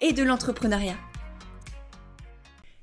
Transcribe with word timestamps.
et 0.00 0.12
de 0.12 0.22
l'entrepreneuriat. 0.22 0.96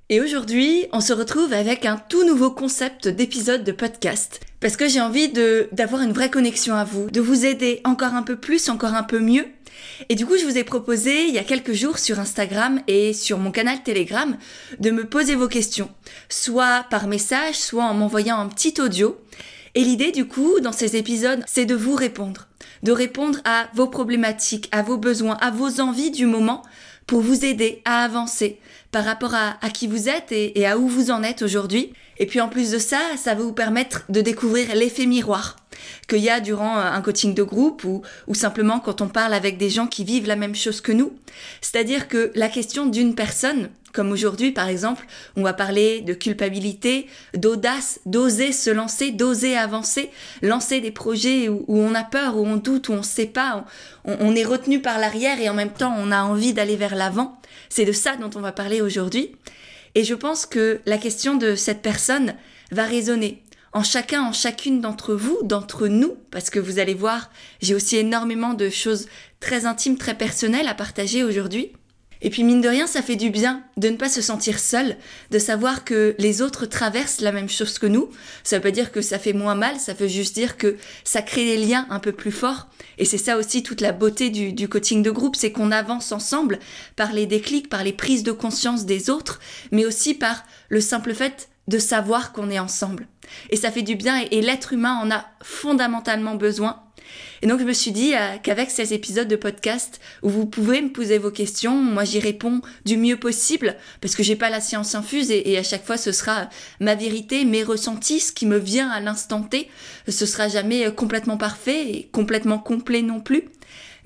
Et 0.09 0.21
aujourd'hui, 0.21 0.85
on 0.93 1.01
se 1.01 1.11
retrouve 1.11 1.51
avec 1.51 1.85
un 1.85 1.97
tout 1.97 2.23
nouveau 2.23 2.49
concept 2.49 3.09
d'épisode 3.09 3.65
de 3.65 3.73
podcast. 3.73 4.39
Parce 4.61 4.77
que 4.77 4.87
j'ai 4.87 5.01
envie 5.01 5.27
de, 5.27 5.67
d'avoir 5.73 6.01
une 6.01 6.13
vraie 6.13 6.31
connexion 6.31 6.75
à 6.75 6.85
vous, 6.85 7.09
de 7.11 7.19
vous 7.19 7.45
aider 7.45 7.81
encore 7.83 8.13
un 8.13 8.23
peu 8.23 8.37
plus, 8.37 8.69
encore 8.69 8.93
un 8.93 9.03
peu 9.03 9.19
mieux. 9.19 9.45
Et 10.07 10.15
du 10.15 10.25
coup, 10.25 10.37
je 10.37 10.45
vous 10.45 10.57
ai 10.57 10.63
proposé 10.63 11.25
il 11.25 11.33
y 11.33 11.39
a 11.39 11.43
quelques 11.43 11.73
jours 11.73 11.99
sur 11.99 12.19
Instagram 12.19 12.81
et 12.87 13.11
sur 13.13 13.37
mon 13.37 13.51
canal 13.51 13.83
Telegram 13.83 14.37
de 14.79 14.91
me 14.91 15.03
poser 15.03 15.35
vos 15.35 15.49
questions, 15.49 15.89
soit 16.29 16.85
par 16.89 17.07
message, 17.07 17.55
soit 17.55 17.83
en 17.83 17.93
m'envoyant 17.93 18.39
un 18.39 18.47
petit 18.47 18.79
audio. 18.79 19.17
Et 19.75 19.83
l'idée 19.83 20.11
du 20.11 20.25
coup, 20.25 20.59
dans 20.61 20.71
ces 20.71 20.95
épisodes, 20.95 21.43
c'est 21.45 21.65
de 21.65 21.75
vous 21.75 21.95
répondre, 21.95 22.47
de 22.81 22.91
répondre 22.91 23.39
à 23.43 23.67
vos 23.75 23.87
problématiques, 23.87 24.69
à 24.71 24.81
vos 24.81 24.97
besoins, 24.97 25.37
à 25.41 25.51
vos 25.51 25.81
envies 25.81 26.11
du 26.11 26.25
moment 26.25 26.63
pour 27.07 27.21
vous 27.21 27.45
aider 27.45 27.81
à 27.85 28.03
avancer 28.03 28.59
par 28.91 29.03
rapport 29.05 29.33
à, 29.33 29.69
qui 29.69 29.87
vous 29.87 30.09
êtes 30.09 30.31
et, 30.31 30.67
à 30.67 30.77
où 30.77 30.87
vous 30.87 31.11
en 31.11 31.23
êtes 31.23 31.41
aujourd'hui. 31.41 31.93
Et 32.17 32.25
puis 32.25 32.41
en 32.41 32.49
plus 32.49 32.71
de 32.71 32.77
ça, 32.77 32.99
ça 33.15 33.33
va 33.33 33.43
vous 33.43 33.53
permettre 33.53 34.03
de 34.09 34.21
découvrir 34.21 34.75
l'effet 34.75 35.05
miroir 35.05 35.55
qu'il 36.07 36.19
y 36.19 36.29
a 36.29 36.39
durant 36.39 36.77
un 36.77 37.01
coaching 37.01 37.33
de 37.33 37.43
groupe 37.43 37.83
ou, 37.83 38.01
simplement 38.33 38.79
quand 38.79 39.01
on 39.01 39.07
parle 39.07 39.33
avec 39.33 39.57
des 39.57 39.69
gens 39.69 39.87
qui 39.87 40.03
vivent 40.03 40.27
la 40.27 40.35
même 40.35 40.55
chose 40.55 40.81
que 40.81 40.91
nous. 40.91 41.13
C'est-à-dire 41.61 42.07
que 42.07 42.31
la 42.35 42.49
question 42.49 42.85
d'une 42.85 43.15
personne, 43.15 43.69
comme 43.93 44.11
aujourd'hui 44.11 44.51
par 44.51 44.67
exemple, 44.67 45.05
on 45.35 45.43
va 45.43 45.53
parler 45.53 46.01
de 46.01 46.13
culpabilité, 46.13 47.07
d'audace, 47.33 47.99
d'oser 48.05 48.51
se 48.51 48.69
lancer, 48.69 49.11
d'oser 49.11 49.57
avancer, 49.57 50.09
lancer 50.41 50.81
des 50.81 50.91
projets 50.91 51.49
où, 51.49 51.65
on 51.67 51.95
a 51.95 52.03
peur, 52.03 52.37
où 52.37 52.45
on 52.45 52.57
doute, 52.57 52.89
où 52.89 52.93
on 52.93 52.97
ne 52.97 53.01
sait 53.01 53.25
pas, 53.25 53.65
on, 54.05 54.35
est 54.35 54.43
retenu 54.43 54.81
par 54.81 54.99
l'arrière 54.99 55.39
et 55.41 55.49
en 55.49 55.53
même 55.53 55.73
temps 55.73 55.95
on 55.97 56.11
a 56.11 56.23
envie 56.23 56.53
d'aller 56.53 56.75
vers 56.75 56.95
l'avant. 56.95 57.39
C'est 57.69 57.85
de 57.85 57.91
ça 57.91 58.15
dont 58.15 58.29
on 58.35 58.41
va 58.41 58.51
parler 58.51 58.81
aujourd'hui. 58.81 59.35
Et 59.95 60.03
je 60.03 60.13
pense 60.13 60.45
que 60.45 60.79
la 60.85 60.97
question 60.97 61.35
de 61.35 61.55
cette 61.55 61.81
personne 61.81 62.35
va 62.71 62.83
résonner 62.83 63.41
en 63.73 63.83
chacun, 63.83 64.23
en 64.23 64.33
chacune 64.33 64.81
d'entre 64.81 65.13
vous, 65.13 65.39
d'entre 65.43 65.87
nous, 65.87 66.17
parce 66.31 66.49
que 66.49 66.59
vous 66.59 66.79
allez 66.79 66.93
voir, 66.93 67.29
j'ai 67.61 67.75
aussi 67.75 67.97
énormément 67.97 68.53
de 68.53 68.69
choses 68.69 69.07
très 69.39 69.65
intimes, 69.65 69.97
très 69.97 70.15
personnelles 70.15 70.67
à 70.67 70.73
partager 70.73 71.23
aujourd'hui. 71.23 71.73
Et 72.21 72.29
puis 72.29 72.43
mine 72.43 72.61
de 72.61 72.67
rien, 72.67 72.87
ça 72.87 73.01
fait 73.01 73.15
du 73.15 73.29
bien 73.29 73.63
de 73.77 73.89
ne 73.89 73.95
pas 73.95 74.09
se 74.09 74.21
sentir 74.21 74.57
seul, 74.57 74.97
de 75.29 75.39
savoir 75.39 75.83
que 75.83 76.15
les 76.17 76.41
autres 76.41 76.65
traversent 76.65 77.21
la 77.21 77.31
même 77.31 77.49
chose 77.49 77.77
que 77.77 77.85
nous. 77.85 78.09
Ça 78.43 78.57
veut 78.57 78.63
pas 78.63 78.71
dire 78.71 78.91
que 78.91 79.01
ça 79.01 79.19
fait 79.19 79.33
moins 79.33 79.55
mal, 79.55 79.79
ça 79.79 79.93
veut 79.93 80.07
juste 80.07 80.33
dire 80.33 80.57
que 80.57 80.77
ça 81.03 81.21
crée 81.21 81.45
des 81.45 81.63
liens 81.63 81.85
un 81.89 81.99
peu 81.99 82.11
plus 82.11 82.31
forts. 82.31 82.67
Et 82.97 83.05
c'est 83.05 83.19
ça 83.19 83.37
aussi 83.37 83.61
toute 83.61 83.81
la 83.81 83.91
beauté 83.91 84.29
du, 84.29 84.51
du 84.51 84.67
coaching 84.67 85.03
de 85.03 85.11
groupe, 85.11 85.35
c'est 85.35 85.51
qu'on 85.51 85.71
avance 85.71 86.11
ensemble 86.11 86.59
par 86.95 87.13
les 87.13 87.27
déclics, 87.27 87.69
par 87.69 87.83
les 87.83 87.93
prises 87.93 88.23
de 88.23 88.31
conscience 88.31 88.85
des 88.85 89.09
autres, 89.09 89.39
mais 89.71 89.85
aussi 89.85 90.15
par 90.15 90.43
le 90.69 90.81
simple 90.81 91.13
fait 91.13 91.49
de 91.67 91.77
savoir 91.77 92.31
qu'on 92.31 92.49
est 92.49 92.59
ensemble. 92.59 93.07
Et 93.49 93.55
ça 93.55 93.71
fait 93.71 93.81
du 93.81 93.95
bien 93.95 94.23
et, 94.31 94.41
l'être 94.41 94.73
humain 94.73 94.99
en 95.01 95.11
a 95.11 95.25
fondamentalement 95.43 96.35
besoin. 96.35 96.83
Et 97.41 97.47
donc 97.47 97.59
je 97.59 97.65
me 97.65 97.73
suis 97.73 97.91
dit 97.91 98.15
euh, 98.15 98.37
qu'avec 98.41 98.69
ces 98.69 98.93
épisodes 98.93 99.27
de 99.27 99.35
podcast 99.35 100.01
où 100.23 100.29
vous 100.29 100.45
pouvez 100.45 100.81
me 100.81 100.89
poser 100.89 101.17
vos 101.17 101.31
questions, 101.31 101.75
moi 101.75 102.03
j'y 102.03 102.19
réponds 102.19 102.61
du 102.85 102.97
mieux 102.97 103.17
possible 103.17 103.75
parce 104.01 104.15
que 104.15 104.23
j'ai 104.23 104.35
pas 104.35 104.49
la 104.49 104.59
science 104.59 104.95
infuse 104.95 105.31
et, 105.31 105.57
à 105.57 105.63
chaque 105.63 105.85
fois 105.85 105.97
ce 105.97 106.11
sera 106.11 106.49
ma 106.79 106.95
vérité, 106.95 107.45
mes 107.45 107.63
ressentis, 107.63 108.19
ce 108.19 108.31
qui 108.31 108.45
me 108.45 108.57
vient 108.57 108.89
à 108.89 108.99
l'instant 108.99 109.43
T. 109.43 109.69
Ce 110.07 110.25
sera 110.25 110.47
jamais 110.47 110.91
complètement 110.93 111.37
parfait 111.37 111.89
et 111.91 112.09
complètement 112.11 112.59
complet 112.59 113.01
non 113.01 113.21
plus 113.21 113.43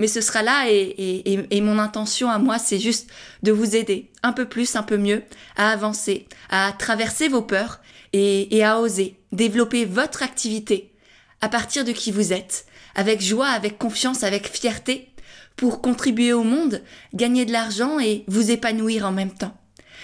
mais 0.02 0.08
ce 0.08 0.20
sera 0.20 0.42
là 0.42 0.66
et, 0.68 1.62
mon 1.62 1.78
intention 1.78 2.30
à 2.32 2.40
moi, 2.40 2.58
c'est 2.58 2.80
juste 2.80 3.10
de 3.44 3.52
vous 3.52 3.76
aider 3.76 4.10
un 4.24 4.34
peu 4.34 4.46
plus, 4.46 4.76
un 4.76 4.82
peu 4.82 4.98
mieux 4.98 5.22
à 5.56 5.70
avancer, 5.70 6.28
à 6.50 6.74
traverser 6.78 7.28
vos 7.28 7.44
peurs 7.44 7.80
et, 8.14 8.64
à 8.64 8.80
oser 8.80 9.18
développer 9.32 9.86
votre 9.86 10.24
activité 10.24 10.94
à 11.40 11.50
partir 11.50 11.86
de 11.86 11.92
qui 11.92 12.12
vous 12.12 12.34
êtes, 12.34 12.66
avec 12.96 13.22
joie, 13.22 13.48
avec 13.48 13.78
confiance, 13.78 14.24
avec 14.24 14.48
fierté, 14.48 15.10
pour 15.56 15.82
contribuer 15.82 16.34
au 16.34 16.44
monde, 16.44 16.82
gagner 17.14 17.46
de 17.46 17.52
l'argent 17.52 18.00
et 18.00 18.24
vous 18.28 18.52
épanouir 18.52 19.06
en 19.06 19.12
même 19.12 19.34
temps. 19.34 19.58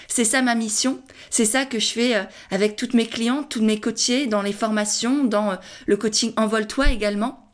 C'est 0.08 0.24
ça 0.24 0.42
ma 0.42 0.54
mission, 0.54 1.02
c'est 1.30 1.44
ça 1.44 1.64
que 1.64 1.78
je 1.78 1.88
fais 1.88 2.16
euh, 2.16 2.24
avec 2.50 2.76
toutes 2.76 2.94
mes 2.94 3.06
clientes, 3.06 3.48
tous 3.50 3.62
mes 3.62 3.78
coachés, 3.78 4.26
dans 4.26 4.42
les 4.42 4.52
formations, 4.52 5.24
dans 5.24 5.52
euh, 5.52 5.56
le 5.86 5.96
coaching 5.96 6.32
Envole-toi 6.36 6.90
également. 6.90 7.47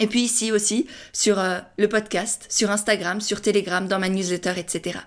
Et 0.00 0.06
puis 0.06 0.22
ici 0.22 0.50
aussi, 0.50 0.86
sur 1.12 1.38
euh, 1.38 1.58
le 1.78 1.88
podcast, 1.88 2.46
sur 2.48 2.70
Instagram, 2.70 3.20
sur 3.20 3.40
Telegram, 3.40 3.86
dans 3.86 3.98
ma 3.98 4.08
newsletter, 4.08 4.54
etc. 4.56 4.98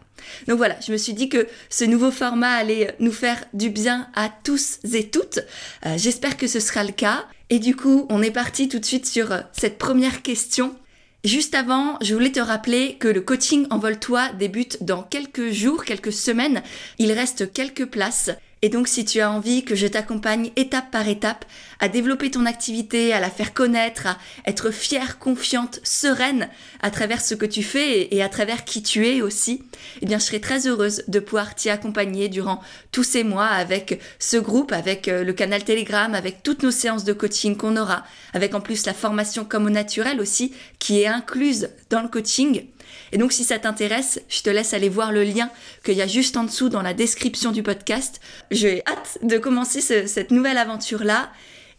Donc 0.48 0.58
voilà, 0.58 0.78
je 0.86 0.92
me 0.92 0.98
suis 0.98 1.14
dit 1.14 1.30
que 1.30 1.48
ce 1.70 1.86
nouveau 1.86 2.12
format 2.12 2.53
allait 2.53 2.96
nous 3.00 3.12
faire 3.12 3.44
du 3.53 3.70
bien 3.70 4.08
à 4.16 4.30
tous 4.44 4.80
et 4.94 5.09
toutes. 5.09 5.40
Euh, 5.86 5.96
j'espère 5.97 6.38
que 6.38 6.47
ce 6.47 6.59
sera 6.59 6.84
le 6.84 6.92
cas. 6.92 7.26
Et 7.50 7.59
du 7.59 7.76
coup, 7.76 8.06
on 8.09 8.22
est 8.22 8.31
parti 8.31 8.68
tout 8.68 8.80
de 8.80 8.86
suite 8.86 9.06
sur 9.06 9.31
euh, 9.31 9.42
cette 9.52 9.78
première 9.78 10.22
question. 10.22 10.76
Juste 11.24 11.56
avant, 11.56 11.97
je 12.02 12.14
voulais 12.14 12.31
te 12.31 12.40
rappeler 12.40 12.96
que 13.00 13.08
le 13.08 13.22
coaching 13.22 13.68
Envole-toi 13.70 14.30
débute 14.40 14.84
dans 14.84 15.03
quelques 15.03 15.50
jours, 15.52 15.84
quelques 15.84 16.14
semaines. 16.14 16.62
Il 17.00 17.12
reste 17.12 17.52
quelques 17.52 17.86
places. 17.86 18.31
Et 18.62 18.70
donc 18.70 18.88
si 18.88 19.06
tu 19.06 19.20
as 19.20 19.31
envie 19.31 19.64
que 19.64 19.76
je 19.76 19.88
t'accompagne 19.88 20.52
étape 20.56 20.90
par 20.90 21.08
étape 21.08 21.46
à 21.80 21.90
développer 21.90 22.32
ton 22.32 22.46
activité, 22.46 23.14
à 23.14 23.20
la 23.20 23.30
faire 23.30 23.54
connaître, 23.54 24.08
à 24.08 24.18
être 24.46 24.72
fière, 24.72 25.20
confiante, 25.20 25.80
sereine 25.84 26.50
à 26.82 26.92
travers 26.92 27.22
ce 27.22 27.36
que 27.36 27.46
tu 27.46 27.64
fais 27.64 28.14
et 28.14 28.22
à 28.22 28.30
travers 28.30 28.66
qui 28.66 28.84
tu 28.84 29.08
es 29.08 29.22
aussi, 29.22 29.64
eh 30.02 30.06
bien 30.06 30.20
je 30.20 30.26
serai 30.26 30.42
très 30.42 30.68
heureuse 30.68 31.04
de 31.08 31.20
pouvoir 31.20 31.56
t'y 31.56 31.70
accompagner 31.70 32.30
durant 32.30 32.62
tous 32.92 33.04
ces 33.04 33.24
mois 33.24 33.48
avec 33.48 34.02
ce 34.20 34.38
groupe, 34.38 34.72
avec 34.72 35.08
euh, 35.08 35.24
le 35.24 35.34
canal 35.34 35.64
Telegram, 35.64 36.14
avec 36.14 36.44
toutes 36.44 36.64
nos 36.64 36.72
séances 36.72 37.04
de 37.04 37.14
coaching 37.14 37.58
qu'on 37.58 37.78
aura, 37.78 38.04
avec 38.34 38.54
en 38.54 38.62
plus 38.62 38.86
la 38.86 38.94
formation 38.94 39.46
comme 39.46 39.66
au 39.66 39.70
naturel 39.70 40.20
aussi 40.20 40.54
qui 40.80 41.02
est 41.02 41.08
incluse 41.08 41.70
dans 41.90 42.02
le 42.02 42.08
coaching. 42.08 42.66
Et 43.12 43.18
donc 43.18 43.32
si 43.32 43.44
ça 43.44 43.59
t'intéresse, 43.59 44.22
je 44.30 44.42
te 44.42 44.50
laisse 44.50 44.74
aller 44.74 44.90
voir 44.90 45.12
le 45.12 45.24
lien 45.24 45.50
qu'il 45.84 45.96
y 45.96 46.02
a 46.02 46.08
juste 46.08 46.38
en 46.38 46.44
dessous 46.44 46.70
dans 46.70 46.82
la 46.82 46.94
description 46.94 47.52
du 47.52 47.64
podcast. 47.64 48.20
J'ai 48.52 48.84
hâte 48.86 49.20
de 49.24 49.38
commencer 49.38 49.82
cette 49.82 50.32
nouvelle 50.32 50.58
aventure-là. 50.58 51.32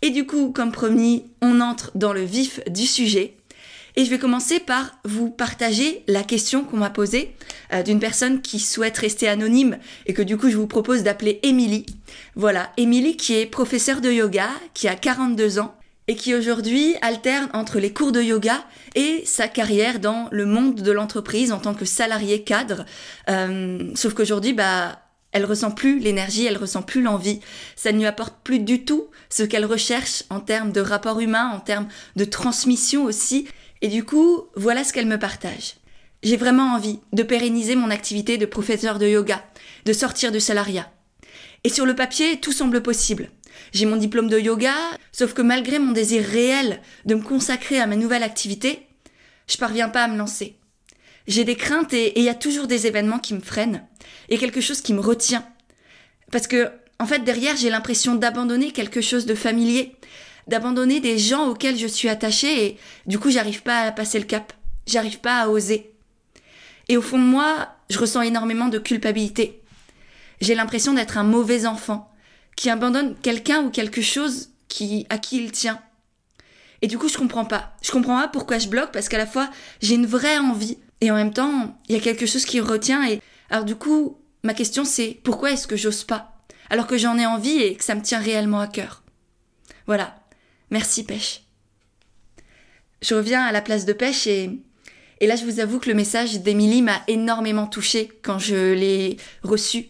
Et 0.02 0.10
du 0.10 0.26
coup, 0.26 0.52
comme 0.52 0.72
promis, 0.72 1.24
on 1.42 1.60
entre 1.60 1.90
dans 1.94 2.12
le 2.12 2.22
vif 2.22 2.60
du 2.68 2.86
sujet. 2.86 3.34
Et 3.96 4.04
je 4.04 4.10
vais 4.10 4.18
commencer 4.18 4.60
par 4.60 4.96
vous 5.04 5.28
partager 5.28 6.04
la 6.06 6.22
question 6.22 6.62
qu'on 6.62 6.76
m'a 6.76 6.90
posée 6.90 7.34
euh, 7.72 7.82
d'une 7.82 7.98
personne 7.98 8.42
qui 8.42 8.60
souhaite 8.60 8.96
rester 8.96 9.26
anonyme 9.26 9.76
et 10.06 10.14
que 10.14 10.22
du 10.22 10.36
coup 10.36 10.50
je 10.50 10.56
vous 10.56 10.68
propose 10.68 11.02
d'appeler 11.02 11.40
Émilie. 11.42 11.84
Voilà, 12.36 12.70
Émilie 12.76 13.16
qui 13.16 13.34
est 13.34 13.46
professeure 13.46 14.00
de 14.00 14.12
yoga, 14.12 14.50
qui 14.72 14.86
a 14.86 14.94
42 14.94 15.58
ans 15.58 15.74
et 16.06 16.14
qui 16.14 16.32
aujourd'hui 16.32 16.94
alterne 17.02 17.48
entre 17.52 17.80
les 17.80 17.92
cours 17.92 18.12
de 18.12 18.22
yoga 18.22 18.64
et 18.94 19.22
sa 19.26 19.48
carrière 19.48 19.98
dans 19.98 20.28
le 20.30 20.46
monde 20.46 20.76
de 20.76 20.92
l'entreprise 20.92 21.50
en 21.50 21.58
tant 21.58 21.74
que 21.74 21.84
salarié 21.84 22.44
cadre. 22.44 22.84
Euh, 23.28 23.90
sauf 23.94 24.14
qu'aujourd'hui, 24.14 24.52
bah, 24.52 25.00
elle 25.38 25.44
ressent 25.44 25.70
plus 25.70 26.00
l'énergie, 26.00 26.46
elle 26.46 26.56
ressent 26.56 26.82
plus 26.82 27.00
l'envie. 27.00 27.38
Ça 27.76 27.92
ne 27.92 27.98
lui 27.98 28.06
apporte 28.06 28.34
plus 28.42 28.58
du 28.58 28.84
tout 28.84 29.06
ce 29.30 29.44
qu'elle 29.44 29.64
recherche 29.64 30.24
en 30.30 30.40
termes 30.40 30.72
de 30.72 30.80
rapport 30.80 31.20
humain, 31.20 31.52
en 31.54 31.60
termes 31.60 31.86
de 32.16 32.24
transmission 32.24 33.04
aussi. 33.04 33.46
Et 33.80 33.86
du 33.86 34.04
coup, 34.04 34.46
voilà 34.56 34.82
ce 34.82 34.92
qu'elle 34.92 35.06
me 35.06 35.18
partage. 35.18 35.76
J'ai 36.24 36.36
vraiment 36.36 36.74
envie 36.74 36.98
de 37.12 37.22
pérenniser 37.22 37.76
mon 37.76 37.90
activité 37.90 38.36
de 38.36 38.46
professeur 38.46 38.98
de 38.98 39.06
yoga, 39.06 39.44
de 39.84 39.92
sortir 39.92 40.32
du 40.32 40.40
salariat. 40.40 40.90
Et 41.62 41.68
sur 41.68 41.86
le 41.86 41.94
papier, 41.94 42.40
tout 42.40 42.52
semble 42.52 42.82
possible. 42.82 43.30
J'ai 43.72 43.86
mon 43.86 43.96
diplôme 43.96 44.28
de 44.28 44.40
yoga, 44.40 44.74
sauf 45.12 45.34
que 45.34 45.42
malgré 45.42 45.78
mon 45.78 45.92
désir 45.92 46.24
réel 46.24 46.80
de 47.04 47.14
me 47.14 47.22
consacrer 47.22 47.78
à 47.78 47.86
ma 47.86 47.94
nouvelle 47.94 48.24
activité, 48.24 48.88
je 49.46 49.56
parviens 49.56 49.88
pas 49.88 50.02
à 50.02 50.08
me 50.08 50.18
lancer. 50.18 50.56
J'ai 51.28 51.44
des 51.44 51.56
craintes 51.56 51.92
et 51.92 52.18
il 52.18 52.24
y 52.24 52.30
a 52.30 52.34
toujours 52.34 52.66
des 52.66 52.86
événements 52.86 53.18
qui 53.18 53.34
me 53.34 53.40
freinent. 53.40 53.84
et 54.30 54.38
quelque 54.38 54.60
chose 54.60 54.80
qui 54.80 54.94
me 54.94 55.00
retient. 55.00 55.46
Parce 56.32 56.46
que, 56.46 56.70
en 56.98 57.06
fait, 57.06 57.20
derrière, 57.20 57.56
j'ai 57.56 57.70
l'impression 57.70 58.14
d'abandonner 58.14 58.72
quelque 58.72 59.00
chose 59.00 59.24
de 59.26 59.34
familier, 59.34 59.96
d'abandonner 60.48 61.00
des 61.00 61.18
gens 61.18 61.48
auxquels 61.48 61.78
je 61.78 61.86
suis 61.86 62.08
attachée 62.08 62.64
et 62.64 62.78
du 63.06 63.18
coup, 63.18 63.30
j'arrive 63.30 63.62
pas 63.62 63.82
à 63.82 63.92
passer 63.92 64.18
le 64.18 64.24
cap. 64.24 64.52
J'arrive 64.86 65.20
pas 65.20 65.40
à 65.40 65.48
oser. 65.48 65.92
Et 66.88 66.96
au 66.96 67.02
fond 67.02 67.18
de 67.18 67.24
moi, 67.24 67.68
je 67.90 67.98
ressens 67.98 68.22
énormément 68.22 68.68
de 68.68 68.78
culpabilité. 68.78 69.62
J'ai 70.40 70.54
l'impression 70.54 70.94
d'être 70.94 71.18
un 71.18 71.24
mauvais 71.24 71.66
enfant 71.66 72.10
qui 72.56 72.70
abandonne 72.70 73.14
quelqu'un 73.22 73.62
ou 73.62 73.70
quelque 73.70 74.02
chose 74.02 74.50
qui, 74.68 75.06
à 75.10 75.18
qui 75.18 75.42
il 75.42 75.52
tient. 75.52 75.80
Et 76.80 76.86
du 76.86 76.96
coup, 76.96 77.08
je 77.08 77.18
comprends 77.18 77.44
pas. 77.44 77.76
Je 77.82 77.90
comprends 77.90 78.18
pas 78.18 78.28
pourquoi 78.28 78.58
je 78.58 78.68
bloque 78.68 78.92
parce 78.92 79.08
qu'à 79.08 79.18
la 79.18 79.26
fois, 79.26 79.50
j'ai 79.82 79.94
une 79.94 80.06
vraie 80.06 80.38
envie 80.38 80.78
et 81.00 81.10
en 81.10 81.14
même 81.14 81.32
temps, 81.32 81.78
il 81.88 81.94
y 81.94 81.98
a 81.98 82.02
quelque 82.02 82.26
chose 82.26 82.44
qui 82.44 82.60
retient 82.60 83.08
et 83.08 83.20
alors 83.50 83.64
du 83.64 83.76
coup, 83.76 84.18
ma 84.42 84.54
question 84.54 84.84
c'est 84.84 85.18
pourquoi 85.22 85.52
est-ce 85.52 85.66
que 85.66 85.76
j'ose 85.76 86.04
pas 86.04 86.34
alors 86.70 86.86
que 86.86 86.98
j'en 86.98 87.18
ai 87.18 87.26
envie 87.26 87.62
et 87.62 87.74
que 87.76 87.84
ça 87.84 87.94
me 87.94 88.02
tient 88.02 88.20
réellement 88.20 88.60
à 88.60 88.66
cœur? 88.66 89.02
Voilà. 89.86 90.16
Merci 90.70 91.04
pêche. 91.04 91.44
Je 93.00 93.14
reviens 93.14 93.42
à 93.42 93.52
la 93.52 93.62
place 93.62 93.86
de 93.86 93.92
pêche 93.92 94.26
et 94.26 94.50
et 95.20 95.26
là, 95.26 95.36
je 95.36 95.44
vous 95.44 95.60
avoue 95.60 95.80
que 95.80 95.88
le 95.88 95.96
message 95.96 96.40
d'Émilie 96.40 96.82
m'a 96.82 97.02
énormément 97.08 97.66
touchée 97.66 98.08
quand 98.22 98.38
je 98.38 98.72
l'ai 98.72 99.16
reçu 99.42 99.88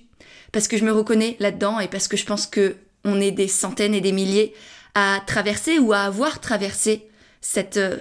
parce 0.53 0.69
que 0.69 0.79
je 0.79 0.85
me 0.85 0.93
reconnais 0.93 1.37
là-dedans 1.39 1.81
et 1.81 1.89
parce 1.89 2.09
que 2.09 2.17
je 2.17 2.25
pense 2.25 2.47
que 2.47 2.77
on 3.05 3.21
est 3.21 3.31
des 3.31 3.49
centaines 3.49 3.95
et 3.95 4.01
des 4.01 4.13
milliers 4.13 4.55
à 4.95 5.21
traverser 5.27 5.79
ou 5.79 5.93
à 5.93 6.01
avoir 6.01 6.41
traversé 6.41 7.09
cette, 7.41 7.77
euh, 7.77 7.99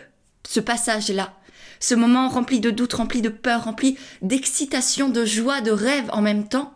ce 0.47 0.59
passage-là. 0.59 1.33
Ce 1.79 1.95
moment 1.95 2.29
rempli 2.29 2.59
de 2.59 2.71
doutes, 2.71 2.93
rempli 2.93 3.21
de 3.21 3.29
peur, 3.29 3.65
rempli 3.65 3.97
d'excitation, 4.21 5.09
de 5.09 5.25
joie, 5.25 5.61
de 5.61 5.71
rêve 5.71 6.09
en 6.11 6.21
même 6.21 6.47
temps. 6.47 6.73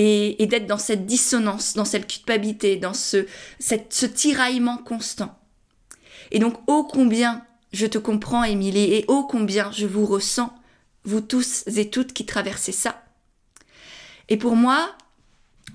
Et, 0.00 0.46
d'être 0.46 0.68
dans 0.68 0.78
cette 0.78 1.06
dissonance, 1.06 1.74
dans 1.74 1.84
cette 1.84 2.06
culpabilité, 2.06 2.76
dans 2.76 2.94
ce, 2.94 3.26
ce 3.58 4.06
tiraillement 4.06 4.76
constant. 4.76 5.36
Et 6.30 6.38
donc, 6.38 6.54
ô 6.68 6.84
combien 6.84 7.42
je 7.72 7.86
te 7.86 7.98
comprends, 7.98 8.44
Émilie, 8.44 8.94
et 8.94 9.04
ô 9.08 9.24
combien 9.24 9.72
je 9.72 9.86
vous 9.86 10.06
ressens, 10.06 10.54
vous 11.02 11.20
tous 11.20 11.64
et 11.66 11.90
toutes 11.90 12.12
qui 12.12 12.26
traversez 12.26 12.70
ça. 12.70 13.02
Et 14.28 14.36
pour 14.36 14.56
moi, 14.56 14.94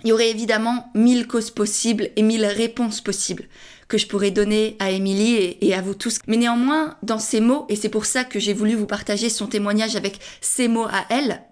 il 0.04 0.10
y 0.10 0.12
aurait 0.12 0.30
évidemment 0.30 0.90
mille 0.96 1.28
causes 1.28 1.52
possibles 1.52 2.10
et 2.16 2.22
mille 2.22 2.46
réponses 2.46 3.02
possibles 3.02 3.48
que 3.94 4.00
je 4.00 4.08
pourrais 4.08 4.32
donner 4.32 4.76
à 4.80 4.90
Émilie 4.90 5.56
et, 5.62 5.76
à 5.76 5.82
vous 5.82 5.94
tous. 5.94 6.18
Mais 6.26 6.38
néanmoins, 6.38 6.98
dans 7.04 7.20
ces 7.20 7.40
mots, 7.40 7.68
et 7.70 7.76
c'est 7.76 7.90
pour 7.90 8.08
ça 8.08 8.24
que 8.24 8.40
j'ai 8.40 8.52
voulu 8.52 8.74
vous 8.74 8.88
partager 8.88 9.30
son 9.30 9.46
témoignage 9.46 9.96
avec 9.96 10.18
ces 10.42 10.68
mots 10.68 10.88
à 10.88 11.06
elle, 11.12 11.44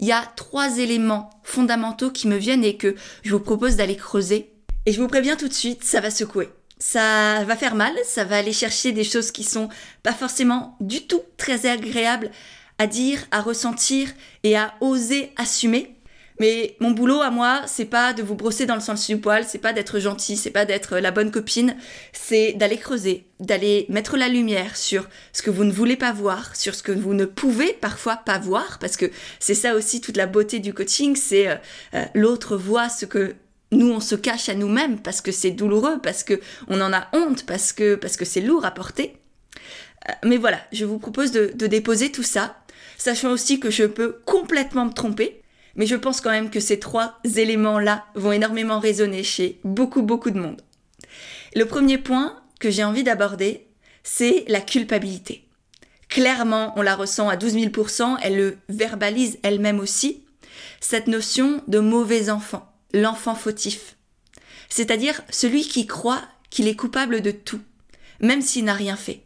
il 0.00 0.08
y 0.08 0.10
a 0.10 0.24
trois 0.34 0.78
éléments 0.78 1.30
fondamentaux 1.44 2.10
qui 2.10 2.26
me 2.26 2.36
viennent 2.36 2.64
et 2.64 2.76
que 2.76 2.96
je 3.22 3.30
vous 3.30 3.38
propose 3.38 3.76
d'aller 3.76 3.94
creuser. 3.94 4.50
Et 4.86 4.92
je 4.92 5.00
vous 5.00 5.06
préviens 5.06 5.36
tout 5.36 5.46
de 5.46 5.52
suite, 5.52 5.84
ça 5.84 6.00
va 6.00 6.10
secouer. 6.10 6.48
Ça 6.80 7.44
va 7.44 7.54
faire 7.54 7.76
mal, 7.76 7.94
ça 8.04 8.24
va 8.24 8.38
aller 8.38 8.52
chercher 8.52 8.90
des 8.90 9.04
choses 9.04 9.30
qui 9.30 9.44
sont 9.44 9.68
pas 10.02 10.14
forcément 10.14 10.76
du 10.80 11.06
tout 11.06 11.22
très 11.36 11.66
agréables 11.66 12.32
à 12.78 12.88
dire, 12.88 13.20
à 13.30 13.40
ressentir 13.40 14.08
et 14.42 14.56
à 14.56 14.74
oser 14.80 15.30
assumer. 15.36 15.93
Mais 16.40 16.76
mon 16.80 16.90
boulot 16.90 17.20
à 17.20 17.30
moi, 17.30 17.62
c'est 17.66 17.84
pas 17.84 18.12
de 18.12 18.22
vous 18.22 18.34
brosser 18.34 18.66
dans 18.66 18.74
le 18.74 18.80
sens 18.80 19.06
du 19.06 19.18
poil, 19.18 19.44
c'est 19.46 19.58
pas 19.58 19.72
d'être 19.72 20.00
gentil, 20.00 20.36
c'est 20.36 20.50
pas 20.50 20.64
d'être 20.64 20.98
la 20.98 21.12
bonne 21.12 21.30
copine, 21.30 21.76
c'est 22.12 22.54
d'aller 22.54 22.76
creuser, 22.76 23.26
d'aller 23.38 23.86
mettre 23.88 24.16
la 24.16 24.28
lumière 24.28 24.76
sur 24.76 25.08
ce 25.32 25.42
que 25.42 25.50
vous 25.50 25.62
ne 25.62 25.70
voulez 25.70 25.96
pas 25.96 26.12
voir, 26.12 26.56
sur 26.56 26.74
ce 26.74 26.82
que 26.82 26.90
vous 26.90 27.14
ne 27.14 27.24
pouvez 27.24 27.72
parfois 27.74 28.16
pas 28.16 28.38
voir, 28.38 28.80
parce 28.80 28.96
que 28.96 29.10
c'est 29.38 29.54
ça 29.54 29.76
aussi 29.76 30.00
toute 30.00 30.16
la 30.16 30.26
beauté 30.26 30.58
du 30.58 30.74
coaching, 30.74 31.14
c'est 31.14 31.46
euh, 31.46 31.54
euh, 31.94 32.04
l'autre 32.14 32.56
voit 32.56 32.88
ce 32.88 33.06
que 33.06 33.36
nous 33.70 33.90
on 33.92 34.00
se 34.00 34.16
cache 34.16 34.48
à 34.48 34.54
nous-mêmes 34.54 35.00
parce 35.00 35.20
que 35.20 35.30
c'est 35.30 35.52
douloureux, 35.52 36.00
parce 36.02 36.24
que 36.24 36.40
on 36.66 36.80
en 36.80 36.92
a 36.92 37.08
honte, 37.12 37.46
parce 37.46 37.72
que 37.72 37.94
parce 37.94 38.16
que 38.16 38.24
c'est 38.24 38.40
lourd 38.40 38.64
à 38.64 38.72
porter. 38.72 39.16
Euh, 40.08 40.12
mais 40.24 40.36
voilà, 40.36 40.58
je 40.72 40.84
vous 40.84 40.98
propose 40.98 41.30
de 41.30 41.66
déposer 41.68 42.10
tout 42.10 42.24
ça, 42.24 42.56
sachant 42.98 43.30
aussi 43.30 43.60
que 43.60 43.70
je 43.70 43.84
peux 43.84 44.18
complètement 44.24 44.86
me 44.86 44.92
tromper 44.92 45.43
mais 45.76 45.86
je 45.86 45.96
pense 45.96 46.20
quand 46.20 46.30
même 46.30 46.50
que 46.50 46.60
ces 46.60 46.78
trois 46.78 47.18
éléments-là 47.36 48.04
vont 48.14 48.32
énormément 48.32 48.78
résonner 48.78 49.22
chez 49.22 49.60
beaucoup, 49.64 50.02
beaucoup 50.02 50.30
de 50.30 50.38
monde. 50.38 50.62
Le 51.54 51.64
premier 51.64 51.98
point 51.98 52.40
que 52.60 52.70
j'ai 52.70 52.84
envie 52.84 53.04
d'aborder, 53.04 53.66
c'est 54.02 54.44
la 54.48 54.60
culpabilité. 54.60 55.48
Clairement, 56.08 56.72
on 56.76 56.82
la 56.82 56.94
ressent 56.94 57.28
à 57.28 57.36
12 57.36 57.56
000%, 57.56 58.18
elle 58.22 58.36
le 58.36 58.58
verbalise 58.68 59.38
elle-même 59.42 59.80
aussi, 59.80 60.24
cette 60.80 61.08
notion 61.08 61.62
de 61.66 61.78
mauvais 61.78 62.30
enfant, 62.30 62.72
l'enfant 62.92 63.34
fautif. 63.34 63.96
C'est-à-dire 64.68 65.22
celui 65.30 65.62
qui 65.62 65.86
croit 65.86 66.22
qu'il 66.50 66.68
est 66.68 66.76
coupable 66.76 67.20
de 67.20 67.30
tout, 67.30 67.60
même 68.20 68.42
s'il 68.42 68.64
n'a 68.64 68.74
rien 68.74 68.96
fait 68.96 69.22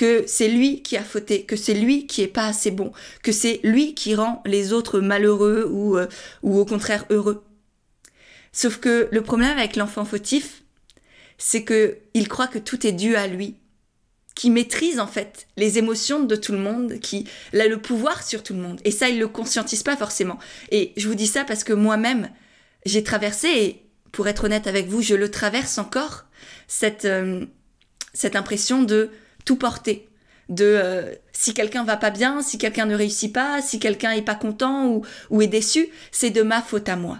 que 0.00 0.24
c'est 0.26 0.48
lui 0.48 0.82
qui 0.82 0.96
a 0.96 1.04
fauté, 1.04 1.44
que 1.44 1.56
c'est 1.56 1.74
lui 1.74 2.06
qui 2.06 2.22
est 2.22 2.26
pas 2.26 2.46
assez 2.46 2.70
bon, 2.70 2.90
que 3.22 3.32
c'est 3.32 3.60
lui 3.62 3.94
qui 3.94 4.14
rend 4.14 4.42
les 4.46 4.72
autres 4.72 4.98
malheureux 4.98 5.68
ou, 5.70 5.98
euh, 5.98 6.06
ou 6.42 6.58
au 6.58 6.64
contraire 6.64 7.04
heureux. 7.10 7.44
Sauf 8.50 8.78
que 8.78 9.08
le 9.12 9.20
problème 9.20 9.50
avec 9.50 9.76
l'enfant 9.76 10.06
fautif, 10.06 10.62
c'est 11.36 11.64
que 11.64 11.98
il 12.14 12.28
croit 12.28 12.46
que 12.46 12.58
tout 12.58 12.86
est 12.86 12.92
dû 12.92 13.14
à 13.14 13.26
lui, 13.26 13.56
qui 14.34 14.48
maîtrise 14.48 15.00
en 15.00 15.06
fait 15.06 15.48
les 15.58 15.76
émotions 15.76 16.22
de 16.24 16.34
tout 16.34 16.52
le 16.52 16.58
monde, 16.58 16.98
qui 17.00 17.26
a 17.52 17.66
le 17.66 17.76
pouvoir 17.76 18.22
sur 18.22 18.42
tout 18.42 18.54
le 18.54 18.60
monde. 18.60 18.80
Et 18.86 18.92
ça, 18.92 19.10
il 19.10 19.18
le 19.18 19.28
conscientise 19.28 19.82
pas 19.82 19.98
forcément. 19.98 20.38
Et 20.70 20.94
je 20.96 21.08
vous 21.08 21.14
dis 21.14 21.26
ça 21.26 21.44
parce 21.44 21.62
que 21.62 21.74
moi-même, 21.74 22.30
j'ai 22.86 23.04
traversé, 23.04 23.48
et 23.48 23.82
pour 24.12 24.28
être 24.28 24.44
honnête 24.44 24.66
avec 24.66 24.88
vous, 24.88 25.02
je 25.02 25.14
le 25.14 25.30
traverse 25.30 25.76
encore, 25.76 26.24
cette, 26.68 27.04
euh, 27.04 27.44
cette 28.14 28.34
impression 28.34 28.82
de 28.82 29.10
tout 29.44 29.56
porter. 29.56 30.08
De 30.48 30.64
euh, 30.64 31.14
si 31.32 31.54
quelqu'un 31.54 31.84
va 31.84 31.96
pas 31.96 32.10
bien, 32.10 32.42
si 32.42 32.58
quelqu'un 32.58 32.86
ne 32.86 32.96
réussit 32.96 33.32
pas, 33.32 33.62
si 33.62 33.78
quelqu'un 33.78 34.12
est 34.12 34.22
pas 34.22 34.34
content 34.34 34.88
ou, 34.88 35.06
ou 35.30 35.42
est 35.42 35.46
déçu, 35.46 35.88
c'est 36.10 36.30
de 36.30 36.42
ma 36.42 36.60
faute 36.60 36.88
à 36.88 36.96
moi. 36.96 37.18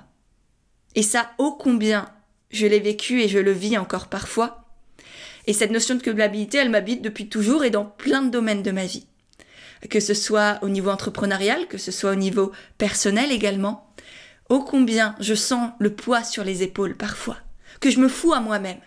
Et 0.94 1.02
ça, 1.02 1.30
ô 1.38 1.52
combien 1.52 2.08
je 2.50 2.66
l'ai 2.66 2.80
vécu 2.80 3.22
et 3.22 3.28
je 3.28 3.38
le 3.38 3.52
vis 3.52 3.78
encore 3.78 4.08
parfois. 4.08 4.64
Et 5.46 5.52
cette 5.52 5.70
notion 5.70 5.94
de 5.94 6.02
culpabilité, 6.02 6.58
elle 6.58 6.70
m'habite 6.70 7.02
depuis 7.02 7.28
toujours 7.28 7.64
et 7.64 7.70
dans 7.70 7.84
plein 7.84 8.22
de 8.22 8.30
domaines 8.30 8.62
de 8.62 8.70
ma 8.70 8.86
vie. 8.86 9.06
Que 9.88 10.00
ce 10.00 10.14
soit 10.14 10.58
au 10.62 10.68
niveau 10.68 10.90
entrepreneurial, 10.90 11.66
que 11.66 11.78
ce 11.78 11.90
soit 11.90 12.12
au 12.12 12.16
niveau 12.16 12.52
personnel 12.76 13.32
également. 13.32 13.94
Ô 14.48 14.60
combien 14.60 15.14
je 15.20 15.34
sens 15.34 15.70
le 15.78 15.94
poids 15.94 16.24
sur 16.24 16.44
les 16.44 16.62
épaules 16.62 16.96
parfois. 16.96 17.38
Que 17.80 17.90
je 17.90 18.00
me 18.00 18.08
fous 18.08 18.32
à 18.32 18.40
moi-même. 18.40 18.80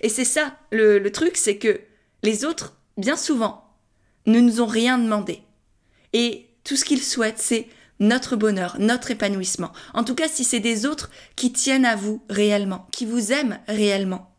Et 0.00 0.08
c'est 0.08 0.24
ça, 0.24 0.56
le, 0.70 0.98
le 0.98 1.12
truc, 1.12 1.36
c'est 1.36 1.58
que 1.58 1.80
les 2.26 2.44
autres, 2.44 2.76
bien 2.98 3.16
souvent, 3.16 3.64
ne 4.26 4.40
nous 4.40 4.60
ont 4.60 4.66
rien 4.66 4.98
demandé. 4.98 5.42
Et 6.12 6.48
tout 6.64 6.76
ce 6.76 6.84
qu'ils 6.84 7.02
souhaitent, 7.02 7.38
c'est 7.38 7.68
notre 8.00 8.36
bonheur, 8.36 8.76
notre 8.78 9.12
épanouissement. 9.12 9.72
En 9.94 10.04
tout 10.04 10.14
cas, 10.14 10.28
si 10.28 10.44
c'est 10.44 10.60
des 10.60 10.84
autres 10.84 11.10
qui 11.36 11.52
tiennent 11.52 11.86
à 11.86 11.96
vous 11.96 12.22
réellement, 12.28 12.88
qui 12.90 13.06
vous 13.06 13.32
aiment 13.32 13.58
réellement. 13.68 14.34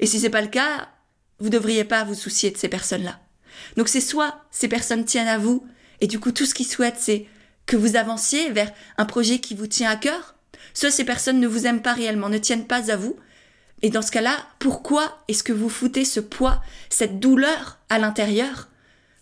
Et 0.00 0.06
si 0.06 0.20
c'est 0.20 0.30
pas 0.30 0.42
le 0.42 0.48
cas, 0.48 0.88
vous 1.40 1.48
devriez 1.48 1.84
pas 1.84 2.04
vous 2.04 2.14
soucier 2.14 2.50
de 2.50 2.58
ces 2.58 2.68
personnes-là. 2.68 3.18
Donc 3.76 3.88
c'est 3.88 4.00
soit 4.00 4.44
ces 4.50 4.68
personnes 4.68 5.04
tiennent 5.04 5.28
à 5.28 5.38
vous, 5.38 5.66
et 6.00 6.06
du 6.06 6.20
coup 6.20 6.30
tout 6.30 6.44
ce 6.44 6.54
qu'ils 6.54 6.66
souhaitent, 6.66 6.98
c'est 6.98 7.26
que 7.66 7.76
vous 7.76 7.96
avanciez 7.96 8.50
vers 8.50 8.70
un 8.98 9.06
projet 9.06 9.38
qui 9.38 9.54
vous 9.54 9.66
tient 9.66 9.90
à 9.90 9.96
cœur, 9.96 10.34
soit 10.74 10.90
ces 10.90 11.04
personnes 11.04 11.40
ne 11.40 11.48
vous 11.48 11.66
aiment 11.66 11.82
pas 11.82 11.94
réellement, 11.94 12.28
ne 12.28 12.38
tiennent 12.38 12.66
pas 12.66 12.90
à 12.90 12.96
vous, 12.96 13.16
et 13.84 13.90
dans 13.90 14.00
ce 14.00 14.10
cas-là, 14.12 14.38
pourquoi 14.60 15.22
est-ce 15.28 15.42
que 15.42 15.52
vous 15.52 15.68
foutez 15.68 16.06
ce 16.06 16.18
poids, 16.18 16.62
cette 16.88 17.20
douleur 17.20 17.78
à 17.90 17.98
l'intérieur 17.98 18.68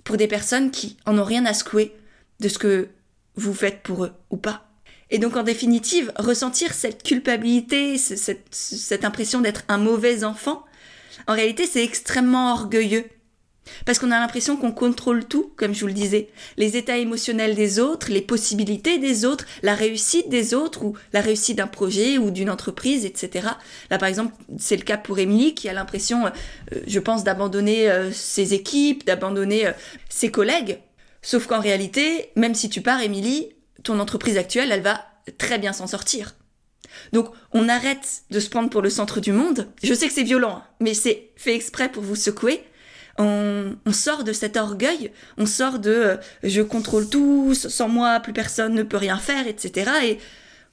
pour 0.04 0.16
des 0.16 0.28
personnes 0.28 0.70
qui 0.70 0.96
en 1.04 1.18
ont 1.18 1.24
rien 1.24 1.44
à 1.46 1.52
secouer 1.52 1.96
de 2.38 2.48
ce 2.48 2.60
que 2.60 2.88
vous 3.34 3.54
faites 3.54 3.82
pour 3.82 4.04
eux 4.04 4.12
ou 4.30 4.36
pas? 4.36 4.70
Et 5.10 5.18
donc 5.18 5.36
en 5.36 5.42
définitive, 5.42 6.12
ressentir 6.16 6.74
cette 6.74 7.02
culpabilité, 7.02 7.98
cette, 7.98 8.46
cette 8.52 9.04
impression 9.04 9.40
d'être 9.40 9.64
un 9.66 9.78
mauvais 9.78 10.22
enfant, 10.22 10.64
en 11.26 11.32
réalité 11.32 11.66
c'est 11.66 11.82
extrêmement 11.82 12.52
orgueilleux 12.52 13.06
parce 13.84 13.98
qu'on 13.98 14.10
a 14.10 14.18
l'impression 14.18 14.56
qu'on 14.56 14.72
contrôle 14.72 15.24
tout, 15.24 15.52
comme 15.56 15.74
je 15.74 15.80
vous 15.80 15.86
le 15.86 15.92
disais. 15.92 16.28
Les 16.56 16.76
états 16.76 16.98
émotionnels 16.98 17.54
des 17.54 17.78
autres, 17.78 18.10
les 18.10 18.20
possibilités 18.20 18.98
des 18.98 19.24
autres, 19.24 19.46
la 19.62 19.74
réussite 19.74 20.28
des 20.28 20.54
autres, 20.54 20.84
ou 20.84 20.96
la 21.12 21.20
réussite 21.20 21.58
d'un 21.58 21.66
projet 21.66 22.18
ou 22.18 22.30
d'une 22.30 22.50
entreprise, 22.50 23.04
etc. 23.04 23.48
Là, 23.90 23.98
par 23.98 24.08
exemple, 24.08 24.34
c'est 24.58 24.76
le 24.76 24.82
cas 24.82 24.96
pour 24.96 25.18
Émilie 25.18 25.54
qui 25.54 25.68
a 25.68 25.72
l'impression, 25.72 26.26
euh, 26.26 26.30
je 26.86 26.98
pense, 26.98 27.24
d'abandonner 27.24 27.90
euh, 27.90 28.10
ses 28.12 28.54
équipes, 28.54 29.06
d'abandonner 29.06 29.66
euh, 29.66 29.72
ses 30.08 30.30
collègues. 30.30 30.78
Sauf 31.22 31.46
qu'en 31.46 31.60
réalité, 31.60 32.30
même 32.34 32.54
si 32.54 32.68
tu 32.68 32.80
pars, 32.82 33.00
Émilie, 33.00 33.50
ton 33.84 34.00
entreprise 34.00 34.36
actuelle, 34.36 34.72
elle 34.72 34.82
va 34.82 35.04
très 35.38 35.58
bien 35.58 35.72
s'en 35.72 35.86
sortir. 35.86 36.34
Donc, 37.12 37.28
on 37.52 37.68
arrête 37.68 38.22
de 38.30 38.40
se 38.40 38.50
prendre 38.50 38.70
pour 38.70 38.82
le 38.82 38.90
centre 38.90 39.20
du 39.20 39.32
monde. 39.32 39.68
Je 39.82 39.94
sais 39.94 40.08
que 40.08 40.12
c'est 40.12 40.24
violent, 40.24 40.56
hein, 40.56 40.64
mais 40.80 40.94
c'est 40.94 41.30
fait 41.36 41.54
exprès 41.54 41.90
pour 41.90 42.02
vous 42.02 42.16
secouer 42.16 42.62
on, 43.18 43.76
sort 43.92 44.24
de 44.24 44.32
cet 44.32 44.56
orgueil, 44.56 45.12
on 45.36 45.46
sort 45.46 45.78
de 45.78 45.90
euh, 45.90 46.16
je 46.42 46.62
contrôle 46.62 47.08
tout, 47.08 47.54
sans 47.54 47.88
moi 47.88 48.20
plus 48.20 48.32
personne 48.32 48.74
ne 48.74 48.82
peut 48.82 48.96
rien 48.96 49.18
faire, 49.18 49.46
etc. 49.46 49.90
Et 50.04 50.18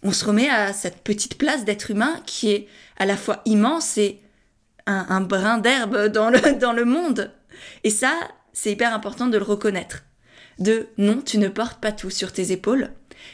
on 0.03 0.11
se 0.11 0.25
remet 0.25 0.49
à 0.49 0.73
cette 0.73 1.01
petite 1.03 1.37
place 1.37 1.65
d'être 1.65 1.91
humain 1.91 2.21
qui 2.25 2.51
est 2.51 2.67
à 2.97 3.05
la 3.05 3.17
fois 3.17 3.41
immense 3.45 3.97
et 3.97 4.21
un, 4.85 5.21
brin 5.21 5.59
d'herbe 5.59 6.07
dans 6.07 6.29
le, 6.29 6.53
dans 6.59 6.73
le 6.73 6.85
monde. 6.85 7.31
Et 7.83 7.89
ça, 7.89 8.13
c'est 8.53 8.71
hyper 8.71 8.93
important 8.93 9.27
de 9.27 9.37
le 9.37 9.43
reconnaître. 9.43 10.03
de 10.57 10.87
non, 10.97 11.21
tu 11.21 11.37
ne 11.37 11.47
portes 11.47 11.79
pas 11.79 11.91
tout 11.91 12.09
sur 12.09 12.33
tes 12.33 12.51
épaules, 12.51 12.91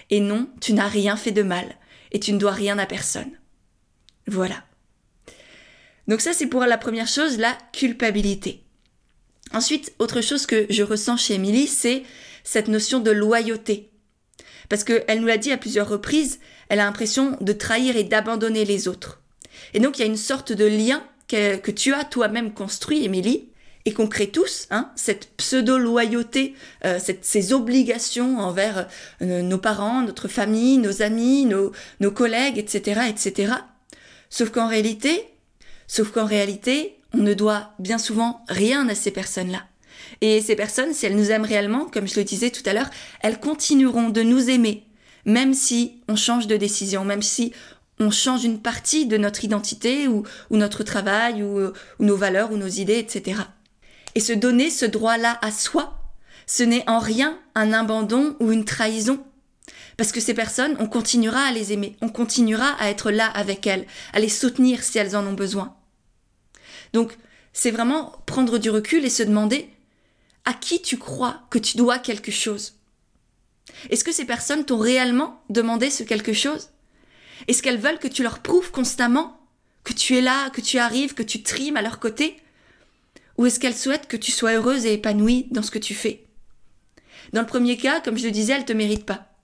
et 0.10 0.20
non, 0.20 0.50
tu 0.60 0.74
n'as 0.74 0.88
rien 0.88 1.16
fait 1.16 1.32
de 1.32 1.44
mal, 1.44 1.66
et 2.12 2.20
tu 2.20 2.34
ne 2.34 2.40
dois 2.40 2.52
rien 2.52 2.78
à 2.78 2.86
personne. 2.86 3.32
Voilà. 4.28 4.64
Donc 6.08 6.22
ça, 6.22 6.34
c'est 6.34 6.48
pour 6.48 6.66
la 6.66 6.78
première 6.78 7.08
chose, 7.08 7.38
la 7.38 7.58
culpabilité. 7.72 8.64
Ensuite, 9.56 9.94
autre 10.00 10.20
chose 10.20 10.46
que 10.46 10.66
je 10.70 10.84
ressens 10.84 11.16
chez 11.16 11.36
Émilie, 11.36 11.68
c'est 11.68 12.04
cette 12.44 12.68
notion 12.68 13.00
de 13.00 13.10
loyauté. 13.10 13.90
Parce 14.68 14.84
qu'elle 14.84 15.22
nous 15.22 15.28
l'a 15.28 15.38
dit 15.38 15.54
à 15.54 15.58
plusieurs 15.58 15.88
reprises, 15.88 16.40
elle 16.68 16.82
a 16.82 16.86
l'impression 16.86 17.38
de 17.40 17.54
trahir 17.54 17.96
et 17.96 18.04
d'abandonner 18.04 18.66
les 18.66 18.90
autres. 18.90 19.22
Et 19.74 19.80
donc 19.80 19.98
il 19.98 20.02
y 20.02 20.04
a 20.04 20.08
une 20.08 20.18
sorte 20.18 20.52
de 20.52 20.66
lien 20.66 21.02
que, 21.30 21.72
tu 21.72 21.94
as 21.94 22.04
toi-même 22.04 22.54
construit, 22.54 23.06
Émilie, 23.06 23.48
et 23.86 23.94
qu'on 23.94 24.08
crée 24.08 24.28
tous, 24.28 24.68
hein, 24.72 24.92
cette 24.98 25.30
pseudo-loyauté, 25.38 26.56
euh, 26.84 27.00
ces 27.22 27.54
obligations 27.54 28.40
envers 28.40 28.90
euh, 29.22 29.42
nos 29.42 29.58
parents, 29.58 30.02
notre 30.02 30.28
famille, 30.28 30.80
nos 30.80 31.02
amis, 31.02 31.46
nos, 31.46 31.72
nos 32.02 32.12
collègues, 32.12 32.58
etc., 32.58 33.04
etc. 33.10 33.54
Sauf 34.30 34.50
qu'en 34.50 34.68
réalité, 34.68 35.24
sauf 35.88 36.12
qu'en 36.12 36.26
réalité, 36.26 36.95
on 37.15 37.22
ne 37.22 37.34
doit 37.34 37.72
bien 37.79 37.98
souvent 37.98 38.43
rien 38.50 38.88
à 38.89 38.95
ces 38.95 39.12
personnes-là. 39.12 39.63
Et 40.22 40.41
ces 40.41 40.55
personnes, 40.55 40.93
si 40.93 41.05
elles 41.05 41.15
nous 41.15 41.31
aiment 41.31 41.45
réellement, 41.45 41.86
comme 41.86 42.07
je 42.07 42.19
le 42.19 42.24
disais 42.24 42.50
tout 42.50 42.63
à 42.65 42.74
l'heure, 42.74 42.89
elles 43.22 43.39
continueront 43.39 44.10
de 44.10 44.22
nous 44.22 44.50
aimer, 44.50 44.84
même 45.25 45.53
si 45.53 46.01
on 46.07 46.15
change 46.15 46.48
de 46.48 46.57
décision, 46.57 47.05
même 47.05 47.22
si 47.22 47.53
on 48.00 48.12
change 48.12 48.43
une 48.43 48.62
partie 48.62 49.05
de 49.05 49.17
notre 49.17 49.45
identité 49.45 50.07
ou, 50.07 50.24
notre 50.51 50.84
travail 50.84 51.43
ou, 51.43 51.72
nos 52.00 52.17
valeurs 52.17 52.51
ou 52.51 52.57
nos 52.57 52.67
idées, 52.67 53.00
etc. 53.00 53.41
Et 54.15 54.19
se 54.19 54.34
donner 54.34 54.69
ce 54.69 54.86
droit-là 54.86 55.39
à 55.41 55.51
soi, 55.51 55.98
ce 56.48 56.63
n'est 56.63 56.88
en 56.89 57.00
rien 57.00 57.38
un 57.55 57.74
abandon 57.74 58.36
ou 58.39 58.51
une 58.51 58.65
trahison. 58.65 59.24
Parce 59.98 60.12
que 60.12 60.19
ces 60.19 60.34
personnes, 60.34 60.75
on 60.79 60.88
continuera 60.88 61.39
à 61.39 61.51
les 61.53 61.72
aimer, 61.72 61.95
on 62.01 62.10
continuera 62.10 62.75
à 62.79 62.89
être 62.89 63.12
là 63.12 63.27
avec 63.27 63.65
elles, 63.65 63.88
à 64.12 64.19
les 64.19 64.29
soutenir 64.29 64.84
si 64.84 64.98
elles 64.98 65.15
en 65.15 65.25
ont 65.25 65.34
besoin. 65.34 65.74
Donc, 66.96 67.12
c'est 67.52 67.72
vraiment 67.72 68.14
prendre 68.25 68.58
du 68.58 68.70
recul 68.70 69.04
et 69.04 69.10
se 69.10 69.22
demander 69.22 69.68
à 70.46 70.54
qui 70.54 70.82
tu 70.82 70.98
crois 70.98 71.42
que 71.50 71.60
tu 71.60 71.75
dois 71.75 72.00
quelque 72.00 72.32
chose? 72.32 72.75
Est-ce 73.90 74.06
que 74.06 74.14
ces 74.14 74.24
personnes 74.24 74.64
t'ont 74.64 74.78
réellement 74.78 75.44
demandé 75.50 75.90
ce 75.90 76.04
quelque 76.04 76.32
chose? 76.32 76.70
Est-ce 77.50 77.62
qu'elles 77.62 77.82
veulent 77.82 78.00
que 78.00 78.08
tu 78.08 78.24
leur 78.24 78.40
prouves 78.40 78.72
constamment 78.72 79.38
que 79.84 79.92
tu 79.92 80.16
es 80.16 80.22
là, 80.22 80.50
que 80.52 80.62
tu 80.62 80.78
arrives, 80.78 81.14
que 81.14 81.22
tu 81.22 81.44
trimes 81.44 81.75
à 81.75 81.82
leur 81.82 82.00
côté? 82.00 82.38
Ou 83.38 83.46
est-ce 83.46 83.60
qu'elles 83.60 83.75
souhaitent 83.75 84.08
que 84.08 84.16
tu 84.16 84.32
sois 84.32 84.54
heureuse 84.54 84.86
et 84.86 84.94
épanouie 84.94 85.48
dans 85.52 85.64
ce 85.64 85.72
que 85.72 85.80
tu 85.80 85.94
fais? 85.94 86.24
Dans 87.34 87.42
le 87.42 87.48
premier 87.48 87.75
cas, 87.75 88.00
comme 88.00 88.18
je 88.18 88.24
le 88.24 88.32
disais, 88.32 88.54
elles 88.54 88.62
ne 88.62 88.68
te 88.68 88.72
méritent 88.72 89.06
pas. 89.06 89.36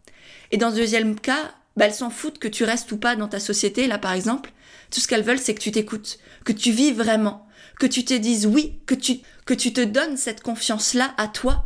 Et 0.52 0.58
dans 0.58 0.70
le 0.70 0.76
deuxième 0.78 1.20
cas, 1.20 1.54
bah, 1.76 1.88
elles 1.88 1.94
s'en 1.94 2.12
foutent 2.12 2.40
que 2.40 2.48
tu 2.48 2.64
restes 2.64 2.94
ou 2.94 2.98
pas 2.98 3.18
dans 3.18 3.28
ta 3.28 3.42
société, 3.42 3.88
là 3.88 3.98
par 3.98 4.14
exemple. 4.14 4.54
Tout 4.92 5.00
ce 5.00 5.08
qu'elles 5.08 5.24
veulent, 5.24 5.40
c'est 5.40 5.56
que 5.56 5.62
tu 5.62 5.72
t'écoutes, 5.72 6.20
que 6.46 6.52
tu 6.52 6.72
vis 6.72 6.92
vraiment, 6.92 7.48
que 7.80 7.88
tu 7.88 8.06
te 8.06 8.14
dises 8.14 8.46
oui, 8.46 8.80
que 8.86 8.96
tu, 8.96 9.20
que 9.46 9.54
tu 9.54 9.74
te 9.74 9.82
donnes 9.82 10.18
cette 10.18 10.42
confiance-là 10.42 11.14
à 11.18 11.28
toi, 11.28 11.66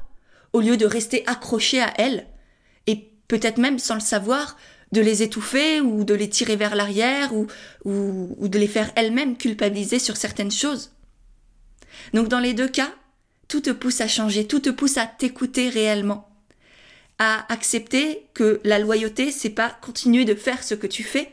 au 0.53 0.62
lieu 0.62 0.77
de 0.77 0.86
rester 0.86 1.27
accroché 1.27 1.82
à 1.82 1.94
elles, 1.98 2.27
et 2.88 3.10
peut-être 3.27 3.58
même 3.58 3.79
sans 3.79 3.96
le 3.96 4.00
savoir, 4.00 4.58
de 4.91 5.01
les 5.01 5.24
étouffer 5.24 5.82
ou 5.82 6.03
de 6.03 6.13
les 6.13 6.29
tirer 6.29 6.55
vers 6.55 6.75
l'arrière 6.75 7.34
ou, 7.34 7.48
ou, 7.84 8.48
de 8.48 8.60
les 8.60 8.67
faire 8.67 8.91
elles-mêmes 8.96 9.36
culpabiliser 9.36 10.00
sur 10.00 10.15
certaines 10.15 10.51
choses. 10.51 10.91
Donc 12.13 12.29
dans 12.29 12.39
les 12.39 12.53
deux 12.53 12.70
cas, 12.70 12.94
tout 13.48 13.62
te 13.62 13.72
pousse 13.72 14.00
à 14.00 14.08
changer, 14.08 14.48
tout 14.48 14.60
te 14.60 14.70
pousse 14.70 14.98
à 14.98 15.05
t'écouter 15.05 15.70
réellement 15.70 16.29
à 17.17 17.51
accepter 17.51 18.27
que 18.34 18.60
la 18.63 18.79
loyauté, 18.79 19.32
c'est 19.32 19.50
pas 19.50 19.70
continuer 19.82 20.25
de 20.25 20.36
faire 20.36 20.63
ce 20.63 20.75
que 20.75 20.88
tu 20.88 21.03
fais, 21.03 21.32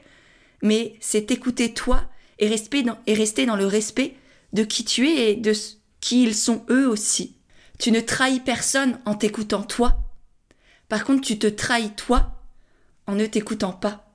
mais 0.63 0.95
c'est 1.01 1.31
écouter 1.31 1.75
toi 1.75 2.05
et 2.39 2.49
rester, 2.49 2.83
dans, 2.83 2.99
et 3.07 3.15
rester 3.15 3.47
dans 3.47 3.57
le 3.57 3.67
respect 3.67 4.17
de 4.53 4.65
qui 4.65 4.85
tu 4.85 5.09
es 5.09 5.33
et 5.33 5.37
de 5.37 5.53
qui 6.01 6.23
ils 6.23 6.35
sont 6.35 6.65
eux 6.71 6.89
aussi. 6.89 7.37
Tu 7.79 7.93
ne 7.93 8.01
trahis 8.01 8.41
personne 8.41 8.99
en 9.05 9.15
t'écoutant 9.15 9.63
toi. 9.63 9.99
Par 10.89 11.05
contre, 11.05 11.23
tu 11.23 11.39
te 11.39 11.47
trahis 11.47 11.91
toi 11.91 12.43
en 13.07 13.15
ne 13.15 13.27
t'écoutant 13.27 13.73
pas. 13.73 14.13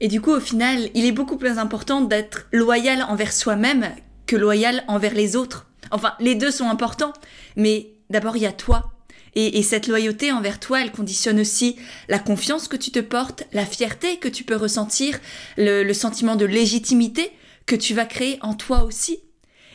Et 0.00 0.08
du 0.08 0.20
coup, 0.20 0.32
au 0.32 0.40
final, 0.40 0.90
il 0.94 1.04
est 1.04 1.12
beaucoup 1.12 1.36
plus 1.36 1.58
important 1.58 2.00
d'être 2.00 2.46
loyal 2.52 3.02
envers 3.02 3.32
soi-même 3.32 3.90
que 4.26 4.36
loyal 4.36 4.84
envers 4.88 5.14
les 5.14 5.36
autres. 5.36 5.66
Enfin, 5.90 6.14
les 6.20 6.34
deux 6.34 6.50
sont 6.50 6.68
importants, 6.68 7.12
mais 7.56 7.92
d'abord 8.10 8.36
il 8.36 8.42
y 8.42 8.46
a 8.46 8.52
toi 8.52 8.92
et, 9.34 9.62
cette 9.62 9.86
loyauté 9.86 10.32
envers 10.32 10.58
toi, 10.58 10.82
elle 10.82 10.90
conditionne 10.90 11.40
aussi 11.40 11.76
la 12.08 12.18
confiance 12.18 12.68
que 12.68 12.76
tu 12.76 12.90
te 12.90 12.98
portes, 12.98 13.44
la 13.52 13.64
fierté 13.64 14.16
que 14.16 14.28
tu 14.28 14.44
peux 14.44 14.56
ressentir, 14.56 15.18
le, 15.56 15.92
sentiment 15.92 16.36
de 16.36 16.46
légitimité 16.46 17.30
que 17.66 17.76
tu 17.76 17.94
vas 17.94 18.06
créer 18.06 18.38
en 18.42 18.54
toi 18.54 18.84
aussi. 18.84 19.20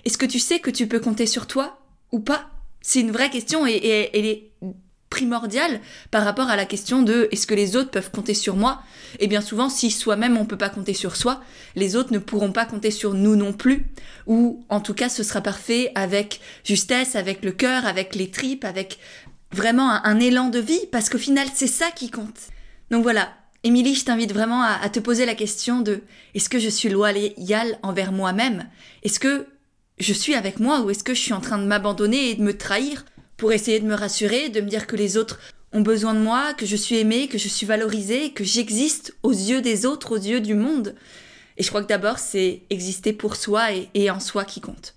Est-ce 0.03 0.17
que 0.17 0.25
tu 0.25 0.39
sais 0.39 0.59
que 0.59 0.71
tu 0.71 0.87
peux 0.87 0.99
compter 0.99 1.25
sur 1.25 1.47
toi 1.47 1.79
ou 2.11 2.19
pas? 2.19 2.49
C'est 2.81 2.99
une 2.99 3.11
vraie 3.11 3.29
question 3.29 3.65
et, 3.65 4.09
elle 4.13 4.25
est 4.25 4.51
primordiale 5.09 5.79
par 6.11 6.25
rapport 6.25 6.49
à 6.49 6.57
la 6.57 6.65
question 6.65 7.01
de 7.01 7.29
est-ce 7.31 7.47
que 7.47 7.53
les 7.53 7.77
autres 7.77 7.91
peuvent 7.91 8.11
compter 8.11 8.33
sur 8.33 8.57
moi? 8.57 8.81
Et 9.19 9.27
bien 9.27 9.39
souvent, 9.39 9.69
si 9.69 9.89
soi-même 9.89 10.35
on 10.37 10.45
peut 10.45 10.57
pas 10.57 10.69
compter 10.69 10.93
sur 10.93 11.15
soi, 11.15 11.41
les 11.75 11.95
autres 11.95 12.11
ne 12.11 12.19
pourront 12.19 12.51
pas 12.51 12.65
compter 12.65 12.91
sur 12.91 13.13
nous 13.13 13.37
non 13.37 13.53
plus. 13.53 13.85
Ou 14.27 14.65
en 14.67 14.81
tout 14.81 14.93
cas, 14.93 15.07
ce 15.07 15.23
sera 15.23 15.39
parfait 15.39 15.91
avec 15.95 16.41
justesse, 16.65 17.15
avec 17.15 17.45
le 17.45 17.53
cœur, 17.53 17.85
avec 17.85 18.13
les 18.15 18.29
tripes, 18.29 18.65
avec 18.65 18.99
vraiment 19.51 19.89
un, 19.89 20.19
élan 20.19 20.49
de 20.49 20.59
vie, 20.59 20.81
parce 20.91 21.09
qu'au 21.09 21.17
final, 21.17 21.47
c'est 21.53 21.67
ça 21.67 21.91
qui 21.91 22.09
compte. 22.09 22.49
Donc 22.91 23.03
voilà, 23.03 23.33
Émilie, 23.63 23.95
je 23.95 24.05
t'invite 24.05 24.33
vraiment 24.33 24.61
à, 24.61 24.89
te 24.89 24.99
poser 24.99 25.25
la 25.25 25.35
question 25.35 25.81
de 25.81 26.01
est-ce 26.33 26.49
que 26.49 26.59
je 26.59 26.69
suis 26.69 26.89
loyale 26.89 27.79
envers 27.81 28.11
moi-même? 28.11 28.69
Est-ce 29.03 29.19
que 29.19 29.47
je 29.97 30.13
suis 30.13 30.35
avec 30.35 30.59
moi 30.59 30.81
ou 30.81 30.89
est-ce 30.89 31.03
que 31.03 31.13
je 31.13 31.21
suis 31.21 31.33
en 31.33 31.41
train 31.41 31.57
de 31.57 31.65
m'abandonner 31.65 32.29
et 32.31 32.35
de 32.35 32.43
me 32.43 32.57
trahir 32.57 33.05
pour 33.37 33.51
essayer 33.51 33.79
de 33.79 33.87
me 33.87 33.95
rassurer, 33.95 34.49
de 34.49 34.61
me 34.61 34.69
dire 34.69 34.87
que 34.87 34.95
les 34.95 35.17
autres 35.17 35.39
ont 35.73 35.81
besoin 35.81 36.13
de 36.13 36.19
moi, 36.19 36.53
que 36.53 36.65
je 36.65 36.75
suis 36.75 36.97
aimée, 36.97 37.27
que 37.27 37.37
je 37.37 37.47
suis 37.47 37.65
valorisée, 37.65 38.31
que 38.31 38.43
j'existe 38.43 39.15
aux 39.23 39.31
yeux 39.31 39.61
des 39.61 39.85
autres, 39.85 40.11
aux 40.11 40.21
yeux 40.21 40.41
du 40.41 40.53
monde? 40.53 40.95
Et 41.57 41.63
je 41.63 41.69
crois 41.69 41.81
que 41.81 41.87
d'abord, 41.87 42.19
c'est 42.19 42.61
exister 42.69 43.13
pour 43.13 43.35
soi 43.35 43.69
et 43.93 44.09
en 44.11 44.19
soi 44.19 44.43
qui 44.45 44.61
compte. 44.61 44.95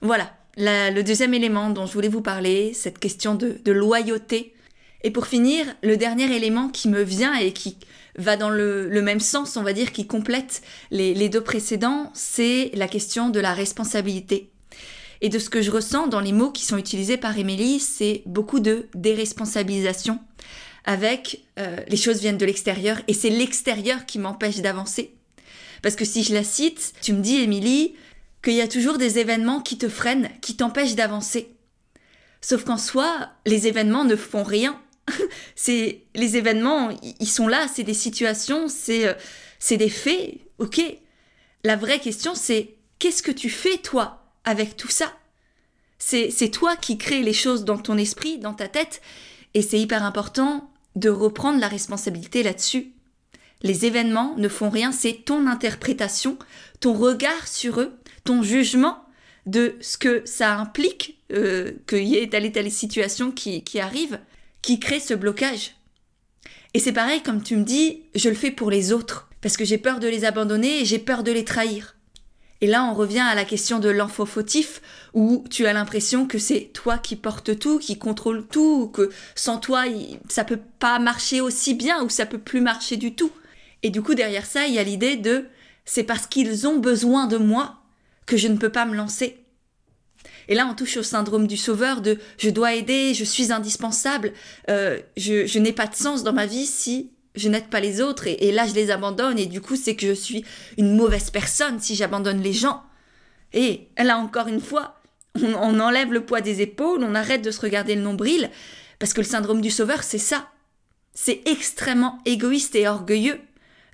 Voilà, 0.00 0.32
le 0.56 1.02
deuxième 1.02 1.34
élément 1.34 1.70
dont 1.70 1.86
je 1.86 1.92
voulais 1.92 2.08
vous 2.08 2.20
parler, 2.20 2.72
cette 2.74 2.98
question 2.98 3.34
de, 3.34 3.58
loyauté. 3.70 4.54
Et 5.02 5.10
pour 5.10 5.26
finir, 5.26 5.66
le 5.82 5.96
dernier 5.96 6.34
élément 6.34 6.68
qui 6.68 6.88
me 6.88 7.02
vient 7.02 7.34
et 7.34 7.52
qui 7.52 7.76
va 8.16 8.36
dans 8.36 8.50
le, 8.50 8.88
même 9.02 9.20
sens, 9.20 9.56
on 9.56 9.62
va 9.62 9.72
dire, 9.72 9.92
qui 9.92 10.06
complète 10.06 10.62
les, 10.90 11.28
deux 11.28 11.42
précédents, 11.42 12.10
c'est 12.14 12.70
la 12.74 12.88
question 12.88 13.30
de 13.30 13.40
la 13.40 13.52
responsabilité. 13.52 14.50
Et 15.20 15.28
de 15.28 15.38
ce 15.38 15.50
que 15.50 15.62
je 15.62 15.70
ressens 15.70 16.08
dans 16.08 16.20
les 16.20 16.32
mots 16.32 16.50
qui 16.50 16.64
sont 16.64 16.76
utilisés 16.76 17.16
par 17.16 17.38
Émilie, 17.38 17.80
c'est 17.80 18.22
beaucoup 18.26 18.60
de 18.60 18.88
déresponsabilisation 18.94 20.18
avec 20.84 21.44
euh, 21.58 21.76
les 21.88 21.96
choses 21.96 22.20
viennent 22.20 22.38
de 22.38 22.44
l'extérieur 22.44 23.00
et 23.08 23.14
c'est 23.14 23.30
l'extérieur 23.30 24.04
qui 24.06 24.18
m'empêche 24.18 24.58
d'avancer. 24.58 25.14
Parce 25.82 25.96
que 25.96 26.04
si 26.04 26.22
je 26.22 26.34
la 26.34 26.44
cite, 26.44 26.92
tu 27.02 27.12
me 27.12 27.20
dis, 27.20 27.36
Émilie, 27.36 27.94
qu'il 28.44 28.54
y 28.54 28.60
a 28.60 28.68
toujours 28.68 28.98
des 28.98 29.18
événements 29.18 29.60
qui 29.60 29.78
te 29.78 29.88
freinent, 29.88 30.28
qui 30.40 30.56
t'empêchent 30.56 30.94
d'avancer. 30.94 31.56
Sauf 32.40 32.64
qu'en 32.64 32.76
soi, 32.76 33.30
les 33.46 33.66
événements 33.66 34.04
ne 34.04 34.16
font 34.16 34.44
rien. 34.44 34.80
c'est 35.56 36.02
les 36.14 36.36
événements, 36.36 36.90
ils 37.20 37.28
sont 37.28 37.48
là, 37.48 37.66
c'est 37.72 37.82
des 37.82 37.94
situations, 37.94 38.68
c'est 38.68 39.08
euh, 39.08 39.14
c'est 39.58 39.78
des 39.78 39.88
faits. 39.88 40.38
OK. 40.58 40.80
La 41.64 41.76
vraie 41.76 41.98
question 41.98 42.34
c'est 42.34 42.76
qu'est-ce 42.98 43.22
que 43.22 43.32
tu 43.32 43.50
fais 43.50 43.78
toi 43.78 44.22
avec 44.44 44.76
tout 44.76 44.88
ça? 44.88 45.12
C'est 45.98 46.30
c'est 46.30 46.50
toi 46.50 46.76
qui 46.76 46.98
crée 46.98 47.22
les 47.22 47.32
choses 47.32 47.64
dans 47.64 47.78
ton 47.78 47.96
esprit, 47.96 48.38
dans 48.38 48.54
ta 48.54 48.68
tête 48.68 49.00
et 49.54 49.62
c'est 49.62 49.80
hyper 49.80 50.04
important 50.04 50.70
de 50.96 51.08
reprendre 51.08 51.60
la 51.60 51.68
responsabilité 51.68 52.42
là-dessus. 52.42 52.93
Les 53.62 53.86
événements 53.86 54.34
ne 54.36 54.48
font 54.48 54.70
rien, 54.70 54.92
c'est 54.92 55.24
ton 55.24 55.46
interprétation, 55.46 56.38
ton 56.80 56.92
regard 56.92 57.48
sur 57.48 57.80
eux 57.80 57.96
ton 58.24 58.42
jugement 58.42 59.04
de 59.46 59.76
ce 59.80 59.98
que 59.98 60.22
ça 60.24 60.56
implique 60.56 61.22
euh, 61.32 61.72
qu'il 61.86 62.04
y 62.04 62.16
ait 62.16 62.28
telle 62.28 62.46
et 62.46 62.52
telle 62.52 62.70
situation 62.72 63.30
qui, 63.30 63.62
arrive, 63.78 64.18
qui 64.62 64.80
crée 64.80 65.00
ce 65.00 65.14
blocage. 65.14 65.76
Et 66.72 66.80
c'est 66.80 66.92
pareil, 66.92 67.22
comme 67.22 67.42
tu 67.42 67.56
me 67.56 67.64
dis, 67.64 68.02
je 68.14 68.28
le 68.28 68.34
fais 68.34 68.50
pour 68.50 68.70
les 68.70 68.92
autres, 68.92 69.28
parce 69.42 69.56
que 69.56 69.64
j'ai 69.64 69.78
peur 69.78 70.00
de 70.00 70.08
les 70.08 70.24
abandonner 70.24 70.80
et 70.80 70.84
j'ai 70.84 70.98
peur 70.98 71.22
de 71.22 71.30
les 71.30 71.44
trahir. 71.44 71.96
Et 72.60 72.66
là, 72.66 72.84
on 72.84 72.94
revient 72.94 73.20
à 73.20 73.34
la 73.34 73.44
question 73.44 73.78
de 73.78 73.90
l'enfant 73.90 74.24
fautif, 74.24 74.80
où 75.12 75.44
tu 75.50 75.66
as 75.66 75.74
l'impression 75.74 76.26
que 76.26 76.38
c'est 76.38 76.70
toi 76.72 76.96
qui 76.96 77.14
portes 77.14 77.58
tout, 77.58 77.78
qui 77.78 77.98
contrôle 77.98 78.46
tout, 78.46 78.82
ou 78.84 78.88
que 78.88 79.10
sans 79.34 79.58
toi, 79.58 79.84
ça 80.30 80.44
peut 80.44 80.60
pas 80.78 80.98
marcher 80.98 81.42
aussi 81.42 81.74
bien, 81.74 82.02
ou 82.02 82.08
ça 82.08 82.24
peut 82.24 82.38
plus 82.38 82.62
marcher 82.62 82.96
du 82.96 83.14
tout. 83.14 83.30
Et 83.84 83.90
du 83.90 84.02
coup, 84.02 84.14
derrière 84.14 84.46
ça, 84.46 84.66
il 84.66 84.74
y 84.74 84.78
a 84.78 84.82
l'idée 84.82 85.14
de 85.14 85.44
c'est 85.84 86.02
parce 86.02 86.26
qu'ils 86.26 86.66
ont 86.66 86.78
besoin 86.78 87.26
de 87.26 87.36
moi 87.36 87.76
que 88.26 88.38
je 88.38 88.48
ne 88.48 88.56
peux 88.56 88.70
pas 88.70 88.86
me 88.86 88.96
lancer. 88.96 89.44
Et 90.48 90.54
là, 90.54 90.66
on 90.66 90.74
touche 90.74 90.96
au 90.96 91.02
syndrome 91.02 91.46
du 91.46 91.58
sauveur 91.58 92.00
de 92.00 92.18
je 92.38 92.50
dois 92.50 92.74
aider, 92.74 93.12
je 93.14 93.24
suis 93.24 93.52
indispensable, 93.52 94.32
euh, 94.70 94.98
je, 95.16 95.46
je 95.46 95.58
n'ai 95.58 95.72
pas 95.72 95.86
de 95.86 95.94
sens 95.94 96.24
dans 96.24 96.32
ma 96.32 96.46
vie 96.46 96.66
si 96.66 97.10
je 97.34 97.48
n'aide 97.48 97.68
pas 97.68 97.80
les 97.80 98.00
autres 98.00 98.26
et, 98.26 98.52
là 98.52 98.64
je 98.66 98.74
les 98.74 98.92
abandonne 98.92 99.40
et 99.40 99.46
du 99.46 99.60
coup 99.60 99.74
c'est 99.74 99.96
que 99.96 100.06
je 100.06 100.12
suis 100.12 100.44
une 100.78 100.94
mauvaise 100.94 101.30
personne 101.30 101.80
si 101.80 101.94
j'abandonne 101.94 102.40
les 102.40 102.52
gens. 102.52 102.82
Et 103.52 103.88
là 103.98 104.18
encore 104.18 104.48
une 104.48 104.60
fois, 104.60 105.00
on, 105.34 105.54
on 105.54 105.80
enlève 105.80 106.12
le 106.12 106.24
poids 106.24 106.40
des 106.40 106.62
épaules, 106.62 107.02
on 107.02 107.14
arrête 107.14 107.42
de 107.42 107.50
se 107.50 107.60
regarder 107.60 107.94
le 107.94 108.02
nombril 108.02 108.50
parce 108.98 109.12
que 109.12 109.20
le 109.20 109.26
syndrome 109.26 109.60
du 109.60 109.70
sauveur 109.70 110.02
c'est 110.02 110.18
ça. 110.18 110.48
C'est 111.12 111.42
extrêmement 111.46 112.18
égoïste 112.24 112.74
et 112.76 112.88
orgueilleux 112.88 113.40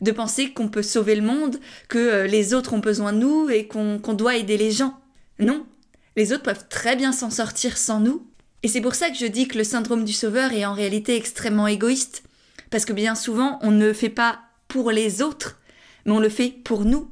de 0.01 0.13
penser 0.13 0.53
qu'on 0.53 0.69
peut 0.69 0.83
sauver 0.83 1.15
le 1.15 1.23
monde, 1.23 1.59
que 1.89 1.99
euh, 1.99 2.27
les 2.27 2.55
autres 2.55 2.73
ont 2.73 2.79
besoin 2.79 3.13
de 3.13 3.19
nous 3.19 3.51
et 3.51 3.67
qu'on 3.67 3.99
doit 4.15 4.37
aider 4.37 4.57
les 4.57 4.71
gens. 4.71 4.99
Non, 5.39 5.67
les 6.17 6.33
autres 6.33 6.43
peuvent 6.43 6.69
très 6.69 6.97
bien 6.97 7.13
s'en 7.13 7.31
sortir 7.31 7.79
sans 7.79 8.01
nous. 8.01 8.27
Et 8.63 8.69
c'est 8.69 8.81
pour 8.81 8.95
ça 8.95 9.09
que 9.09 9.17
je 9.17 9.27
dis 9.27 9.49
que 9.49 9.59
le 9.59 9.65
syndrome 9.65 10.05
du 10.05 10.13
sauveur 10.13 10.53
est 10.53 10.67
en 10.67 10.75
réalité 10.75 11.17
extrêmement 11.17 11.67
égoïste. 11.67 12.23
Parce 12.71 12.85
que 12.85 12.93
bien 12.93 13.15
souvent, 13.15 13.59
on 13.63 13.71
ne 13.71 13.87
le 13.87 13.93
fait 13.93 14.11
pas 14.11 14.41
pour 14.69 14.91
les 14.91 15.23
autres, 15.23 15.59
mais 16.05 16.13
on 16.13 16.21
le 16.21 16.29
fait 16.29 16.51
pour 16.51 16.85
nous. 16.85 17.11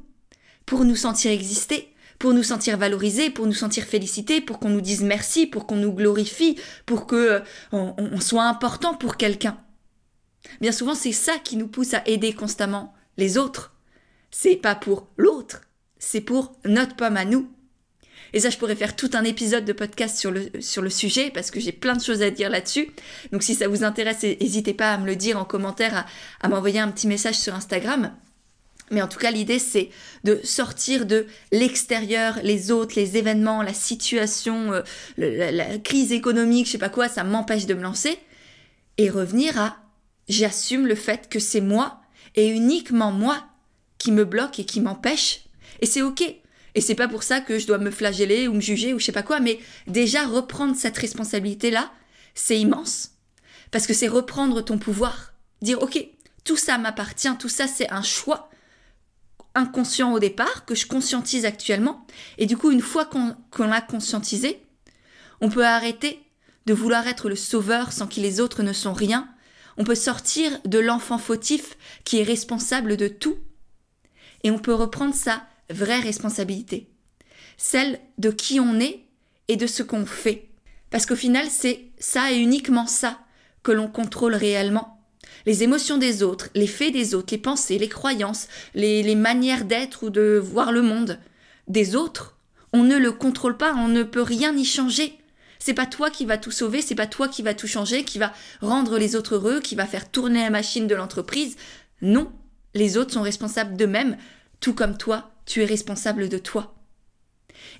Pour 0.65 0.85
nous 0.85 0.95
sentir 0.95 1.31
exister, 1.31 1.91
pour 2.19 2.33
nous 2.33 2.43
sentir 2.43 2.77
valorisés, 2.77 3.31
pour 3.31 3.47
nous 3.47 3.53
sentir 3.53 3.85
félicités, 3.85 4.41
pour 4.41 4.59
qu'on 4.59 4.69
nous 4.69 4.81
dise 4.81 5.01
merci, 5.01 5.47
pour 5.47 5.65
qu'on 5.65 5.77
nous 5.77 5.91
glorifie, 5.91 6.59
pour 6.85 7.07
que 7.07 7.15
euh, 7.15 7.39
on 7.71 8.19
soit 8.19 8.43
important 8.43 8.93
pour 8.93 9.17
quelqu'un. 9.17 9.57
Bien 10.61 10.71
souvent, 10.71 10.95
c'est 10.95 11.11
ça 11.11 11.37
qui 11.37 11.57
nous 11.57 11.67
pousse 11.67 11.93
à 11.93 12.03
aider 12.07 12.33
constamment 12.33 12.93
les 13.17 13.37
autres. 13.37 13.73
C'est 14.31 14.55
pas 14.55 14.75
pour 14.75 15.07
l'autre, 15.17 15.61
c'est 15.97 16.21
pour 16.21 16.53
notre 16.65 16.95
pomme 16.95 17.17
à 17.17 17.25
nous. 17.25 17.49
Et 18.33 18.39
ça, 18.39 18.49
je 18.49 18.57
pourrais 18.57 18.75
faire 18.75 18.95
tout 18.95 19.09
un 19.13 19.23
épisode 19.23 19.65
de 19.65 19.73
podcast 19.73 20.17
sur 20.17 20.31
le, 20.31 20.51
sur 20.59 20.81
le 20.81 20.89
sujet 20.89 21.31
parce 21.31 21.49
que 21.49 21.59
j'ai 21.59 21.71
plein 21.71 21.95
de 21.95 22.01
choses 22.01 22.21
à 22.21 22.29
dire 22.29 22.49
là-dessus. 22.49 22.89
Donc 23.31 23.41
si 23.41 23.55
ça 23.55 23.67
vous 23.67 23.83
intéresse, 23.83 24.21
n'hésitez 24.21 24.73
pas 24.73 24.93
à 24.93 24.97
me 24.97 25.07
le 25.07 25.15
dire 25.15 25.39
en 25.39 25.45
commentaire, 25.45 25.95
à, 25.95 26.05
à 26.41 26.47
m'envoyer 26.47 26.79
un 26.79 26.91
petit 26.91 27.07
message 27.07 27.35
sur 27.35 27.55
Instagram. 27.55 28.13
Mais 28.91 29.01
en 29.01 29.07
tout 29.07 29.19
cas, 29.19 29.31
l'idée, 29.31 29.59
c'est 29.59 29.89
de 30.23 30.39
sortir 30.43 31.05
de 31.05 31.27
l'extérieur, 31.51 32.39
les 32.43 32.71
autres, 32.71 32.95
les 32.95 33.17
événements, 33.17 33.61
la 33.61 33.73
situation, 33.73 34.73
euh, 34.73 34.81
la, 35.17 35.51
la, 35.51 35.77
crise 35.77 36.11
économique, 36.11 36.65
je 36.65 36.73
sais 36.73 36.77
pas 36.79 36.89
quoi, 36.89 37.07
ça 37.07 37.23
m'empêche 37.23 37.65
de 37.65 37.75
me 37.75 37.83
lancer. 37.83 38.17
Et 38.97 39.09
revenir 39.09 39.59
à 39.59 39.77
j'assume 40.29 40.87
le 40.87 40.95
fait 40.95 41.27
que 41.29 41.39
c'est 41.39 41.61
moi 41.61 42.01
et 42.35 42.47
uniquement 42.47 43.11
moi 43.11 43.45
qui 43.97 44.11
me 44.11 44.23
bloque 44.23 44.59
et 44.59 44.65
qui 44.65 44.79
m'empêche. 44.79 45.41
Et 45.81 45.85
c'est 45.85 46.01
ok. 46.01 46.21
Et 46.75 46.81
c'est 46.81 46.95
pas 46.95 47.07
pour 47.07 47.23
ça 47.23 47.41
que 47.41 47.59
je 47.59 47.67
dois 47.67 47.79
me 47.79 47.91
flageller 47.91 48.47
ou 48.47 48.53
me 48.53 48.61
juger 48.61 48.93
ou 48.93 48.99
je 48.99 49.05
sais 49.05 49.11
pas 49.11 49.23
quoi, 49.23 49.39
mais 49.39 49.59
déjà 49.87 50.25
reprendre 50.25 50.75
cette 50.75 50.97
responsabilité-là, 50.97 51.91
c'est 52.35 52.59
immense. 52.59 53.11
Parce 53.71 53.87
que 53.87 53.93
c'est 53.93 54.07
reprendre 54.07 54.61
ton 54.61 54.77
pouvoir. 54.77 55.33
Dire 55.61 55.81
ok, 55.81 56.07
tout 56.43 56.57
ça 56.57 56.77
m'appartient, 56.77 57.35
tout 57.37 57.49
ça 57.49 57.67
c'est 57.67 57.91
un 57.91 58.03
choix 58.03 58.49
inconscient 59.55 60.13
au 60.13 60.19
départ, 60.19 60.65
que 60.65 60.75
je 60.75 60.85
conscientise 60.85 61.45
actuellement. 61.45 62.05
Et 62.37 62.45
du 62.45 62.55
coup, 62.55 62.71
une 62.71 62.81
fois 62.81 63.05
qu'on 63.05 63.35
l'a 63.57 63.81
conscientisé, 63.81 64.61
on 65.41 65.49
peut 65.49 65.65
arrêter 65.65 66.21
de 66.65 66.73
vouloir 66.73 67.07
être 67.07 67.29
le 67.29 67.35
sauveur 67.35 67.91
sans 67.91 68.07
que 68.07 68.19
les 68.21 68.39
autres 68.39 68.63
ne 68.63 68.73
sont 68.73 68.93
rien, 68.93 69.27
on 69.79 69.85
peut 69.85 69.95
sortir 69.95 70.59
de 70.65 70.77
l'enfant 70.77 71.17
fautif 71.17 71.77
qui 72.03 72.19
est 72.19 72.23
responsable 72.23 72.97
de 72.97 73.07
tout 73.07 73.37
et 74.43 74.51
on 74.51 74.59
peut 74.59 74.73
reprendre 74.73 75.15
sa 75.15 75.41
vraie 75.69 76.01
responsabilité, 76.01 76.89
celle 77.57 77.99
de 78.17 78.29
qui 78.29 78.59
on 78.59 78.79
est 78.79 79.05
et 79.47 79.55
de 79.55 79.67
ce 79.67 79.81
qu'on 79.81 80.05
fait. 80.05 80.49
Parce 80.91 81.05
qu'au 81.05 81.15
final, 81.15 81.47
c'est 81.49 81.85
ça 81.97 82.31
et 82.31 82.37
uniquement 82.37 82.87
ça 82.87 83.19
que 83.63 83.71
l'on 83.71 83.87
contrôle 83.87 84.35
réellement. 84.35 85.01
Les 85.45 85.63
émotions 85.63 85.97
des 85.97 86.23
autres, 86.23 86.49
les 86.55 86.67
faits 86.67 86.91
des 86.91 87.15
autres, 87.15 87.33
les 87.33 87.37
pensées, 87.37 87.77
les 87.77 87.89
croyances, 87.89 88.47
les, 88.73 89.01
les 89.01 89.15
manières 89.15 89.65
d'être 89.65 90.03
ou 90.03 90.09
de 90.09 90.41
voir 90.43 90.71
le 90.71 90.81
monde 90.81 91.19
des 91.67 91.95
autres, 91.95 92.37
on 92.73 92.83
ne 92.83 92.97
le 92.97 93.11
contrôle 93.11 93.57
pas, 93.57 93.73
on 93.75 93.87
ne 93.87 94.03
peut 94.03 94.21
rien 94.21 94.55
y 94.55 94.65
changer. 94.65 95.18
C'est 95.59 95.73
pas 95.73 95.85
toi 95.85 96.09
qui 96.09 96.25
va 96.25 96.37
tout 96.37 96.51
sauver, 96.51 96.81
c'est 96.81 96.95
pas 96.95 97.05
toi 97.05 97.27
qui 97.27 97.41
va 97.41 97.53
tout 97.53 97.67
changer, 97.67 98.05
qui 98.05 98.17
va 98.17 98.33
rendre 98.61 98.97
les 98.97 99.17
autres 99.17 99.35
heureux, 99.35 99.59
qui 99.59 99.75
va 99.75 99.85
faire 99.85 100.09
tourner 100.09 100.41
la 100.43 100.49
machine 100.49 100.87
de 100.87 100.95
l'entreprise. 100.95 101.57
Non, 102.01 102.31
les 102.73 102.97
autres 102.97 103.13
sont 103.13 103.21
responsables 103.21 103.75
d'eux-mêmes, 103.75 104.17
tout 104.61 104.73
comme 104.73 104.97
toi, 104.97 105.31
tu 105.45 105.61
es 105.61 105.65
responsable 105.65 106.29
de 106.29 106.37
toi. 106.37 106.75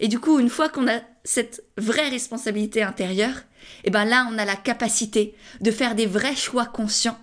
Et 0.02 0.10
du 0.10 0.20
coup, 0.20 0.40
une 0.40 0.50
fois 0.50 0.68
qu'on 0.68 0.90
a 0.90 1.00
cette 1.24 1.64
vraie 1.78 2.10
responsabilité 2.10 2.84
intérieure, 2.84 3.38
et 3.84 3.88
eh 3.88 3.92
ben 3.92 4.04
là, 4.04 4.28
on 4.32 4.38
a 4.38 4.46
la 4.46 4.56
capacité 4.56 5.36
de 5.62 5.72
faire 5.72 5.96
des 5.96 6.06
vrais 6.06 6.36
choix 6.36 6.66
conscients, 6.66 7.20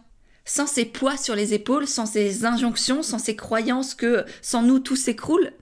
sans 0.47 0.67
ces 0.67 0.87
poids 0.87 1.19
sur 1.19 1.35
les 1.35 1.53
épaules, 1.53 1.87
sans 1.87 2.07
ces 2.07 2.47
injonctions, 2.47 3.03
sans 3.03 3.19
ces 3.19 3.37
croyances 3.37 3.95
que 3.95 4.25
sans 4.41 4.63
nous 4.63 4.79
tout 4.79 4.97
s'écroule. 4.97 5.53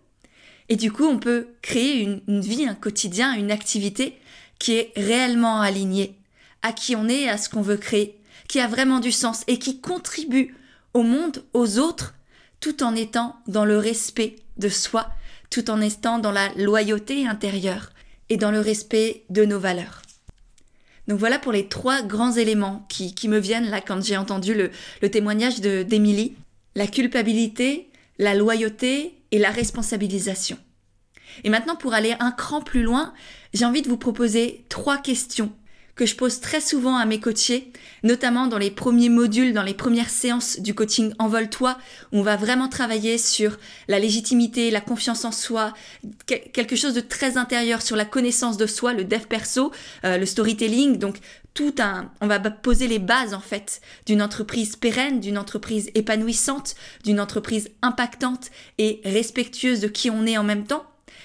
Et 0.69 0.77
du 0.77 0.93
coup, 0.93 1.05
on 1.05 1.19
peut 1.19 1.49
créer 1.63 2.01
une, 2.01 2.23
une 2.29 2.41
vie, 2.41 2.67
un 2.67 2.75
quotidien, 2.75 3.35
une 3.35 3.51
activité 3.51 4.19
qui 4.59 4.73
est 4.75 4.93
réellement 4.97 5.61
aligné 5.61 6.17
à 6.63 6.73
qui 6.73 6.97
on 6.97 7.09
est 7.09 7.29
à 7.29 7.37
ce 7.37 7.49
qu'on 7.49 7.63
veut 7.63 7.77
créer, 7.77 8.19
qui 8.49 8.61
a 8.61 8.67
vraiment 8.67 9.01
du 9.01 9.13
sens 9.13 9.43
et 9.47 9.59
qui 9.59 9.81
contribue 9.81 10.57
au 10.95 11.03
monde, 11.03 11.45
aux 11.53 11.79
autres, 11.79 12.15
tout 12.61 12.83
en 12.83 12.95
étant 12.95 13.37
dans 13.47 13.65
le 13.65 13.79
respect 13.79 14.37
de 14.57 14.69
soi, 14.69 15.11
tout 15.51 15.71
en 15.71 15.81
étant 15.81 16.19
dans 16.19 16.33
la 16.33 16.49
loyauté 16.55 17.27
intérieure 17.27 17.91
et 18.31 18.37
dans 18.37 18.51
le 18.51 18.61
respect 18.61 19.25
de 19.29 19.45
nos 19.45 19.59
valeurs. 19.59 20.03
Donc 21.07 21.19
voilà 21.19 21.39
pour 21.39 21.53
les 21.53 21.69
trois 21.69 22.03
grands 22.03 22.33
éléments 22.33 22.87
qui, 22.89 23.15
qui 23.15 23.29
me 23.29 23.39
viennent 23.39 23.69
là 23.69 23.81
quand 23.81 24.03
j'ai 24.03 24.17
entendu 24.17 24.55
le, 24.55 24.71
le 25.03 25.11
témoignage 25.11 25.61
d'Émilie. 25.61 26.35
La 26.75 26.87
culpabilité, 26.87 27.91
la 28.19 28.35
loyauté 28.35 29.15
et 29.31 29.39
la 29.39 29.51
responsabilisation. 29.51 30.57
Et 31.43 31.51
maintenant, 31.51 31.77
pour 31.77 31.95
aller 31.95 32.15
un 32.21 32.31
cran 32.31 32.61
plus 32.61 32.83
loin, 32.83 33.13
j'ai 33.53 33.65
envie 33.65 33.83
de 33.83 33.89
vous 33.89 33.97
proposer 33.97 34.65
trois 34.69 34.99
questions 34.99 35.53
que 35.95 36.07
je 36.07 36.17
pose 36.17 36.41
très 36.41 36.61
souvent 36.61 36.97
à 36.97 37.07
mes 37.07 37.21
coachés, 37.21 37.73
notamment 38.03 38.47
dans 38.47 38.59
les 38.59 38.71
premiers 38.71 39.09
modules, 39.09 39.53
dans 39.53 39.63
les 39.63 39.75
premières 39.75 40.11
séances 40.11 40.59
du 40.59 40.75
coaching 40.75 41.15
Envole-toi, 41.19 41.79
où 42.13 42.19
on 42.19 42.23
va 42.23 42.37
vraiment 42.37 42.69
travailler 42.69 43.17
sur 43.17 43.59
la 43.89 43.99
légitimité, 43.99 44.71
la 44.71 44.81
confiance 44.81 45.25
en 45.25 45.33
soi, 45.33 45.73
quelque 46.27 46.77
chose 46.77 46.95
de 46.95 47.01
très 47.01 47.37
intérieur 47.37 47.81
sur 47.81 47.97
la 47.97 48.05
connaissance 48.05 48.57
de 48.57 48.67
soi, 48.67 48.93
le 48.93 49.05
dev 49.05 49.27
perso, 49.29 49.71
euh, 50.05 50.19
le 50.19 50.27
storytelling, 50.27 50.99
donc 50.99 51.19
tout 51.55 51.75
un, 51.79 52.11
on 52.21 52.27
va 52.27 52.41
poser 52.41 52.89
les 52.89 52.99
bases 52.99 53.33
en 53.33 53.41
fait 53.41 53.81
d'une 54.07 54.23
entreprise 54.23 54.75
pérenne, 54.75 55.21
d'une 55.21 55.39
entreprise 55.39 55.91
épanouissante, 55.95 56.75
d'une 57.05 57.21
entreprise 57.21 57.71
impactante 57.83 58.51
et 58.79 59.01
respectueuse 59.05 59.81
de 59.81 59.87
qui 59.87 60.11
on 60.11 60.27
est 60.27 60.37
en 60.37 60.45
même 60.45 60.65
temps. 60.65 60.85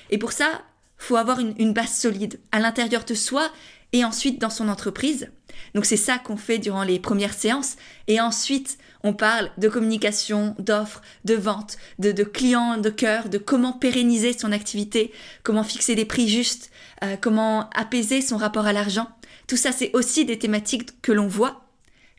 Et 0.10 0.18
pour 0.18 0.32
ça, 0.32 0.62
faut 1.00 1.16
avoir 1.16 1.40
une, 1.40 1.74
base 1.74 1.94
solide 1.94 2.40
à 2.52 2.60
l'intérieur 2.60 3.06
de 3.06 3.14
soi 3.14 3.50
et 3.94 4.04
ensuite 4.04 4.40
dans 4.40 4.50
son 4.50 4.68
entreprise. 4.70 5.30
Donc 5.74 5.86
c'est 5.86 5.98
ça 5.98 6.20
qu'on 6.20 6.38
fait 6.38 6.60
durant 6.60 6.84
les 6.84 7.00
premières 7.00 7.34
séances. 7.34 7.78
Et 8.08 8.20
ensuite, 8.20 8.78
on 9.04 9.14
parle 9.14 9.50
de 9.58 9.70
communication, 9.70 10.56
d'offres, 10.60 11.02
de 11.26 11.36
vente, 11.36 11.78
de, 12.00 12.12
clients 12.24 12.78
de 12.78 12.90
cœur, 12.90 13.30
de 13.30 13.38
comment 13.38 13.74
pérenniser 13.74 14.38
son 14.38 14.52
activité, 14.52 15.12
comment 15.42 15.64
fixer 15.64 15.96
des 15.96 16.06
prix 16.06 16.28
justes, 16.28 16.70
euh, 17.04 17.16
comment 17.20 17.70
apaiser 17.72 18.22
son 18.22 18.38
rapport 18.38 18.68
à 18.68 18.74
l'argent. 18.74 19.08
Tout 19.48 19.58
ça, 19.58 19.72
c'est 19.72 19.92
aussi 19.94 20.26
des 20.26 20.38
thématiques 20.38 21.02
que 21.02 21.14
l'on 21.14 21.28
voit. 21.28 21.66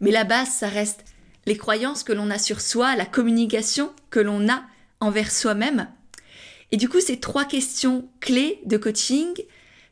Mais 0.00 0.10
la 0.10 0.24
base, 0.24 0.48
ça 0.48 0.68
reste 0.68 1.04
les 1.46 1.56
croyances 1.56 2.02
que 2.02 2.12
l'on 2.12 2.30
a 2.30 2.38
sur 2.38 2.60
soi, 2.60 2.96
la 2.96 3.06
communication 3.06 3.92
que 4.08 4.20
l'on 4.20 4.48
a 4.48 4.62
envers 5.00 5.30
soi-même 5.30 5.88
et 6.72 6.76
du 6.76 6.88
coup, 6.88 7.00
ces 7.00 7.18
trois 7.18 7.44
questions 7.44 8.08
clés 8.20 8.60
de 8.64 8.76
coaching, 8.76 9.28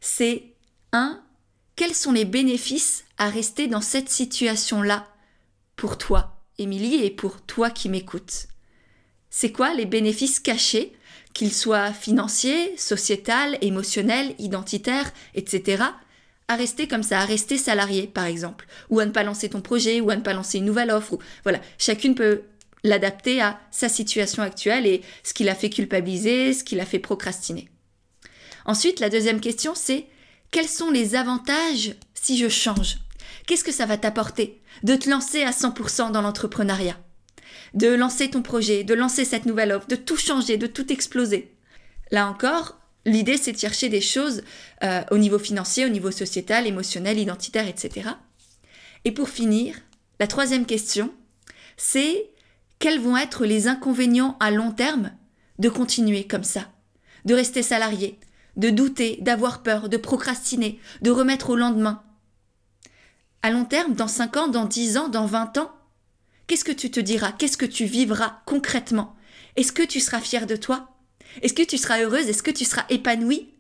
c'est 0.01 0.45
1. 0.93 1.21
Quels 1.77 1.95
sont 1.95 2.13
les 2.13 2.25
bénéfices 2.25 3.05
à 3.19 3.29
rester 3.29 3.67
dans 3.67 3.81
cette 3.81 4.09
situation-là 4.09 5.07
pour 5.77 5.99
toi, 5.99 6.41
Émilie, 6.59 7.05
et 7.05 7.11
pour 7.11 7.41
toi 7.43 7.71
qui 7.71 7.89
m'écoutes? 7.89 8.49
C'est 9.31 9.53
quoi 9.53 9.75
les 9.75 9.87
bénéfices 9.87 10.41
cachés, 10.41 10.93
qu'ils 11.35 11.53
soient 11.53 11.93
financiers, 11.93 12.77
sociétal, 12.77 13.59
émotionnels, 13.61 14.35
identitaires, 14.39 15.13
etc., 15.35 15.85
à 16.49 16.57
rester 16.57 16.89
comme 16.89 17.03
ça, 17.03 17.21
à 17.21 17.25
rester 17.27 17.59
salarié, 17.59 18.07
par 18.07 18.25
exemple, 18.25 18.67
ou 18.89 19.01
à 19.01 19.07
ne 19.07 19.11
pas 19.11 19.23
lancer 19.23 19.51
ton 19.51 19.61
projet, 19.61 20.01
ou 20.01 20.11
à 20.11 20.17
ne 20.17 20.23
pas 20.23 20.33
lancer 20.33 20.59
une 20.59 20.65
nouvelle 20.65 20.91
offre, 20.91 21.13
ou 21.13 21.19
voilà, 21.43 21.61
chacune 21.77 22.15
peut 22.15 22.43
l'adapter 22.85 23.41
à 23.41 23.59
sa 23.71 23.89
situation 23.89 24.43
actuelle 24.43 24.87
et 24.87 25.03
ce 25.23 25.35
qui 25.35 25.45
l'a 25.45 25.55
fait 25.55 25.71
culpabiliser, 25.71 26.53
ce 26.53 26.65
qui 26.65 26.75
l'a 26.75 26.87
fait 26.87 26.99
procrastiner. 26.99 27.69
Ensuite, 28.65 29.01
la 29.01 29.11
deuxième 29.11 29.41
question, 29.41 29.75
c'est 29.75 30.07
quels 30.51 30.69
sont 30.69 30.91
les 30.91 31.15
avantages 31.15 31.95
si 32.15 32.39
je 32.39 32.49
change? 32.49 32.99
Qu'est-ce 33.47 33.65
que 33.65 33.73
ça 33.73 33.87
va 33.87 33.97
t'apporter 33.97 34.61
de 34.83 34.95
te 34.95 35.09
lancer 35.09 35.43
à 35.43 35.51
100% 35.51 36.13
dans 36.13 36.23
l'entrepreneuriat? 36.23 36.97
De 37.75 37.89
lancer 37.89 38.31
ton 38.31 38.43
projet, 38.43 38.85
de 38.85 38.95
lancer 38.95 39.25
cette 39.25 39.47
nouvelle 39.47 39.73
offre, 39.73 39.89
de 39.89 39.97
tout 39.97 40.17
changer, 40.17 40.57
de 40.57 40.67
tout 40.67 40.93
exploser? 40.93 41.55
Là 42.11 42.29
encore, 42.29 42.79
L'idée, 43.09 43.39
c'est 43.39 43.53
de 43.53 43.59
chercher 43.59 43.89
des 43.89 44.03
choses 44.03 44.43
euh, 44.83 45.03
au 45.11 45.17
niveau 45.17 45.39
financier, 45.39 45.87
au 45.87 45.89
niveau 45.89 46.11
sociétal, 46.11 46.67
émotionnel, 46.67 47.19
identitaire, 47.19 47.67
etc. 47.67 48.11
Et 49.07 49.13
pour 49.13 49.31
finir, 49.31 49.77
la 50.21 50.27
troisième 50.27 50.67
question, 50.67 51.11
c'est 51.79 52.28
quels 52.79 53.01
vont 53.01 53.17
être 53.17 53.45
les 53.45 53.69
inconvénients 53.69 54.37
à 54.41 54.51
long 54.51 54.71
terme 54.71 55.13
de 55.59 55.69
continuer 55.69 56.27
comme 56.27 56.45
ça, 56.45 56.71
de 57.25 57.35
rester 57.35 57.63
salarié, 57.63 58.19
de 58.57 58.71
douter, 58.71 59.19
d'avoir 59.21 59.63
peur, 59.63 59.89
de 59.89 59.97
procrastiner, 59.97 60.81
de 61.03 61.11
remettre 61.11 61.51
au 61.51 61.57
lendemain? 61.57 62.03
À 63.43 63.51
long 63.51 63.65
terme, 63.65 63.95
dans 63.95 64.09
5 64.09 64.37
ans, 64.37 64.49
dans 64.49 64.65
10 64.65 64.97
ans, 64.97 65.09
dans 65.09 65.27
20 65.27 65.59
ans, 65.59 65.73
qu'est-ce 66.47 66.65
que 66.65 66.73
tu 66.73 66.91
te 66.91 67.01
diras? 67.01 67.33
Qu'est-ce 67.33 67.57
que 67.57 67.67
tu 67.67 67.85
vivras 67.85 68.43
concrètement? 68.47 69.15
Est-ce 69.57 69.73
que 69.73 69.83
tu 69.83 70.01
seras 70.01 70.21
fier 70.21 70.47
de 70.47 70.57
toi? 70.57 70.89
Est-ce 71.43 71.55
que 71.55 71.63
tu 71.63 71.79
seras 71.79 72.01
heureuse? 72.01 72.29
Est-ce 72.29 72.43
que 72.43 72.51
tu 72.51 72.65
seras 72.65 72.85
épanouie? 72.89 73.55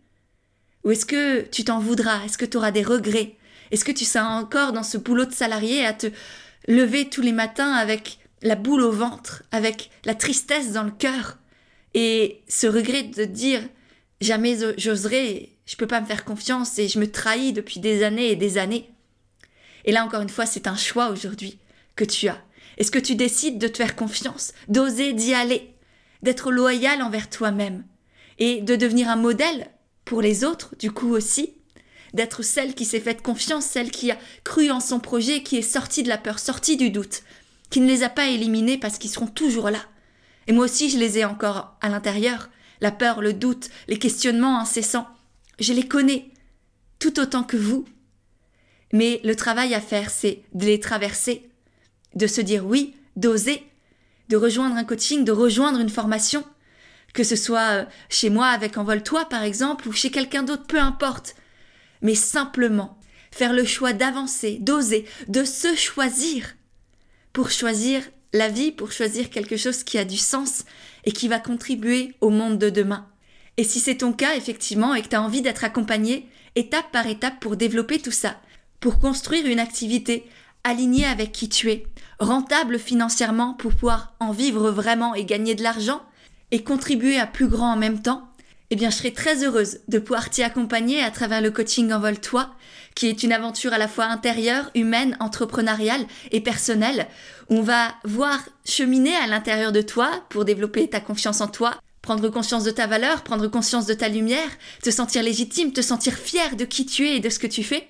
Ou 0.85 0.92
est-ce 0.92 1.07
que 1.07 1.42
tu 1.42 1.64
t'en 1.64 1.81
voudras? 1.81 2.24
Est-ce 2.24 2.38
que 2.38 2.44
tu 2.44 2.57
auras 2.57 2.70
des 2.70 2.83
regrets? 2.83 3.37
Est-ce 3.70 3.85
que 3.85 3.92
tu 3.92 4.04
seras 4.04 4.40
encore 4.40 4.72
dans 4.72 4.83
ce 4.83 4.96
boulot 4.96 5.26
de 5.26 5.33
salarié 5.33 5.85
à 5.85 5.92
te 5.92 6.07
lever 6.66 7.09
tous 7.09 7.20
les 7.20 7.33
matins 7.33 7.72
avec 7.72 8.18
la 8.42 8.55
boule 8.55 8.83
au 8.83 8.92
ventre, 8.92 9.42
avec 9.53 9.90
la 10.05 10.14
tristesse 10.14 10.72
dans 10.72 10.85
le 10.85 10.90
cœur 10.90 11.38
et 11.94 12.42
ce 12.48 12.66
regret 12.66 13.05
de 13.05 13.24
dire 13.24 13.62
jamais 14.20 14.57
j'oserai, 14.77 15.57
je 15.66 15.77
peux 15.77 15.87
pas 15.87 16.01
me 16.01 16.07
faire 16.07 16.24
confiance 16.24 16.79
et 16.79 16.88
je 16.88 16.98
me 16.98 17.11
trahis 17.11 17.53
depuis 17.53 17.81
des 17.81 18.03
années 18.03 18.31
et 18.31 18.37
des 18.37 18.59
années. 18.59 18.90
Et 19.85 19.92
là 19.92 20.05
encore 20.05 20.22
une 20.22 20.29
fois, 20.29 20.46
c'est 20.46 20.66
un 20.66 20.77
choix 20.77 21.11
aujourd'hui 21.11 21.59
que 21.96 22.05
tu 22.05 22.29
as. 22.29 22.42
Est-ce 22.77 22.90
que 22.90 22.98
tu 22.98 23.16
décides 23.16 23.59
de 23.59 23.68
te 23.68 23.79
faire 23.79 23.96
confiance, 23.96 24.53
d'oser 24.68 25.12
d'y 25.12 25.35
aller, 25.35 25.74
d'être 26.22 26.53
loyal 26.53 27.03
envers 27.03 27.29
toi-même 27.29 27.85
et 28.38 28.61
de 28.61 28.77
devenir 28.77 29.09
un 29.09 29.16
modèle 29.16 29.68
pour 30.05 30.22
les 30.22 30.44
autres, 30.44 30.74
du 30.79 30.92
coup 30.92 31.11
aussi, 31.11 31.55
d'être 32.14 32.42
celle 32.42 32.74
qui 32.74 32.85
s'est 32.85 33.01
faite 33.01 33.22
confiance, 33.22 33.66
celle 33.66 33.90
qui 33.90 34.11
a 34.11 34.18
cru 34.44 34.70
en 34.70 34.81
son 34.81 35.01
projet, 35.01 35.42
qui 35.42 35.57
est 35.57 35.62
sortie 35.62 36.03
de 36.03 36.09
la 36.09 36.18
peur, 36.18 36.38
sortie 36.38 36.77
du 36.77 36.90
doute, 36.90 37.22
qui 37.70 37.81
ne 37.81 37.87
les 37.87 38.02
a 38.02 38.09
pas 38.09 38.28
éliminés 38.28 38.78
parce 38.78 38.98
qu'ils 38.98 39.11
seront 39.11 39.26
toujours 39.26 39.70
là. 39.70 39.81
Et 40.46 40.52
moi 40.52 40.64
aussi, 40.64 40.88
je 40.88 40.98
les 40.98 41.18
ai 41.18 41.24
encore 41.24 41.76
à 41.81 41.88
l'intérieur. 41.88 42.48
La 42.81 42.90
peur, 42.90 43.20
le 43.20 43.33
doute, 43.33 43.68
les 43.87 43.98
questionnements 43.98 44.59
incessants. 44.59 45.07
Je 45.59 45.72
les 45.72 45.87
connais 45.87 46.31
tout 46.98 47.20
autant 47.20 47.42
que 47.42 47.57
vous. 47.57 47.85
Mais 48.92 49.20
le 49.24 49.37
travail 49.37 49.74
à 49.74 49.81
faire, 49.81 50.11
c'est 50.11 50.42
de 50.54 50.64
les 50.64 50.81
traverser, 50.81 51.50
de 52.14 52.26
se 52.26 52.40
dire 52.40 52.64
oui, 52.64 52.94
d'oser, 53.16 53.62
de 54.28 54.37
rejoindre 54.37 54.76
un 54.76 54.85
coaching, 54.85 55.24
de 55.24 55.33
rejoindre 55.33 55.81
une 55.81 55.90
formation, 55.90 56.44
que 57.12 57.24
ce 57.24 57.37
soit 57.37 57.81
euh, 57.81 57.85
chez 58.09 58.31
moi 58.31 58.46
avec 58.46 58.78
Envole-toi 58.78 59.26
par 59.26 59.42
exemple, 59.42 59.88
ou 59.88 59.92
chez 59.92 60.11
quelqu'un 60.11 60.42
d'autre, 60.42 60.66
peu 60.66 60.78
importe. 60.78 61.35
Mais 62.00 62.14
simplement 62.14 62.98
faire 63.31 63.52
le 63.52 63.64
choix 63.64 63.92
d'avancer, 63.92 64.59
d'oser, 64.61 65.04
de 65.28 65.44
se 65.44 65.74
choisir 65.74 66.54
pour 67.38 67.53
choisir 67.53 68.03
la 68.33 68.48
vie, 68.48 68.72
pour 68.72 68.90
choisir 68.90 69.31
quelque 69.31 69.57
chose 69.57 69.85
qui 69.85 69.96
a 69.96 70.05
du 70.05 70.16
sens 70.16 70.64
et 71.05 71.12
qui 71.12 71.29
va 71.29 71.38
contribuer 71.38 72.12
au 72.20 72.31
monde 72.31 72.59
de 72.59 72.68
demain. 72.68 73.07
Et 73.57 73.62
si 73.62 73.79
c'est 73.79 73.98
ton 73.98 74.12
cas, 74.12 74.35
effectivement, 74.35 74.92
et 74.92 75.03
que 75.03 75.09
tu 75.09 75.14
as 75.14 75.22
envie 75.22 75.40
d'être 75.40 75.62
accompagné, 75.62 76.29
étape 76.57 76.90
par 76.90 77.07
étape 77.07 77.38
pour 77.38 77.57
développer 77.57 78.01
tout 78.01 78.11
ça, 78.11 78.40
pour 78.81 78.98
construire 78.98 79.46
une 79.46 79.61
activité 79.61 80.29
alignée 80.64 81.07
avec 81.07 81.31
qui 81.31 81.48
tu 81.48 81.70
es, 81.70 81.87
rentable 82.18 82.77
financièrement 82.77 83.55
pour 83.55 83.70
pouvoir 83.70 84.16
en 84.18 84.33
vivre 84.33 84.72
vraiment 84.72 85.14
et 85.14 85.24
gagner 85.24 85.55
de 85.55 85.62
l'argent, 85.62 86.03
et 86.51 86.64
contribuer 86.64 87.20
à 87.20 87.27
plus 87.29 87.46
grand 87.46 87.74
en 87.74 87.77
même 87.77 88.03
temps, 88.03 88.29
eh 88.70 88.76
bien, 88.76 88.90
je 88.90 88.96
serai 88.96 89.12
très 89.12 89.44
heureuse 89.44 89.81
de 89.88 89.98
pouvoir 89.98 90.28
t'y 90.28 90.42
accompagner 90.42 91.02
à 91.02 91.11
travers 91.11 91.40
le 91.40 91.50
coaching 91.50 91.90
Envole-toi, 91.90 92.50
qui 92.94 93.07
est 93.07 93.22
une 93.22 93.33
aventure 93.33 93.72
à 93.72 93.78
la 93.78 93.88
fois 93.88 94.04
intérieure, 94.04 94.70
humaine, 94.74 95.16
entrepreneuriale 95.20 96.07
et 96.33 96.42
personnelle. 96.42 97.07
On 97.48 97.62
va 97.62 97.94
voir 98.04 98.40
cheminer 98.66 99.16
à 99.16 99.26
l'intérieur 99.26 99.72
de 99.72 99.81
toi 99.81 100.11
pour 100.28 100.44
développer 100.44 100.87
ta 100.88 101.00
confiance 101.00 101.40
en 101.40 101.48
toi, 101.48 101.81
prendre 102.02 102.28
conscience 102.28 102.64
de 102.64 102.70
ta 102.70 102.87
valeur, 102.87 103.22
prendre 103.22 103.48
conscience 103.48 103.87
de 103.87 103.94
ta 103.94 104.09
lumière, 104.09 104.50
te 104.83 104.90
sentir 104.90 105.22
légitime, 105.22 105.72
te 105.72 105.81
sentir 105.81 106.14
fier 106.14 106.54
de 106.54 106.66
qui 106.66 106.85
tu 106.85 107.07
es 107.07 107.16
et 107.16 107.20
de 107.20 107.31
ce 107.31 107.38
que 107.38 107.46
tu 107.46 107.62
fais. 107.62 107.88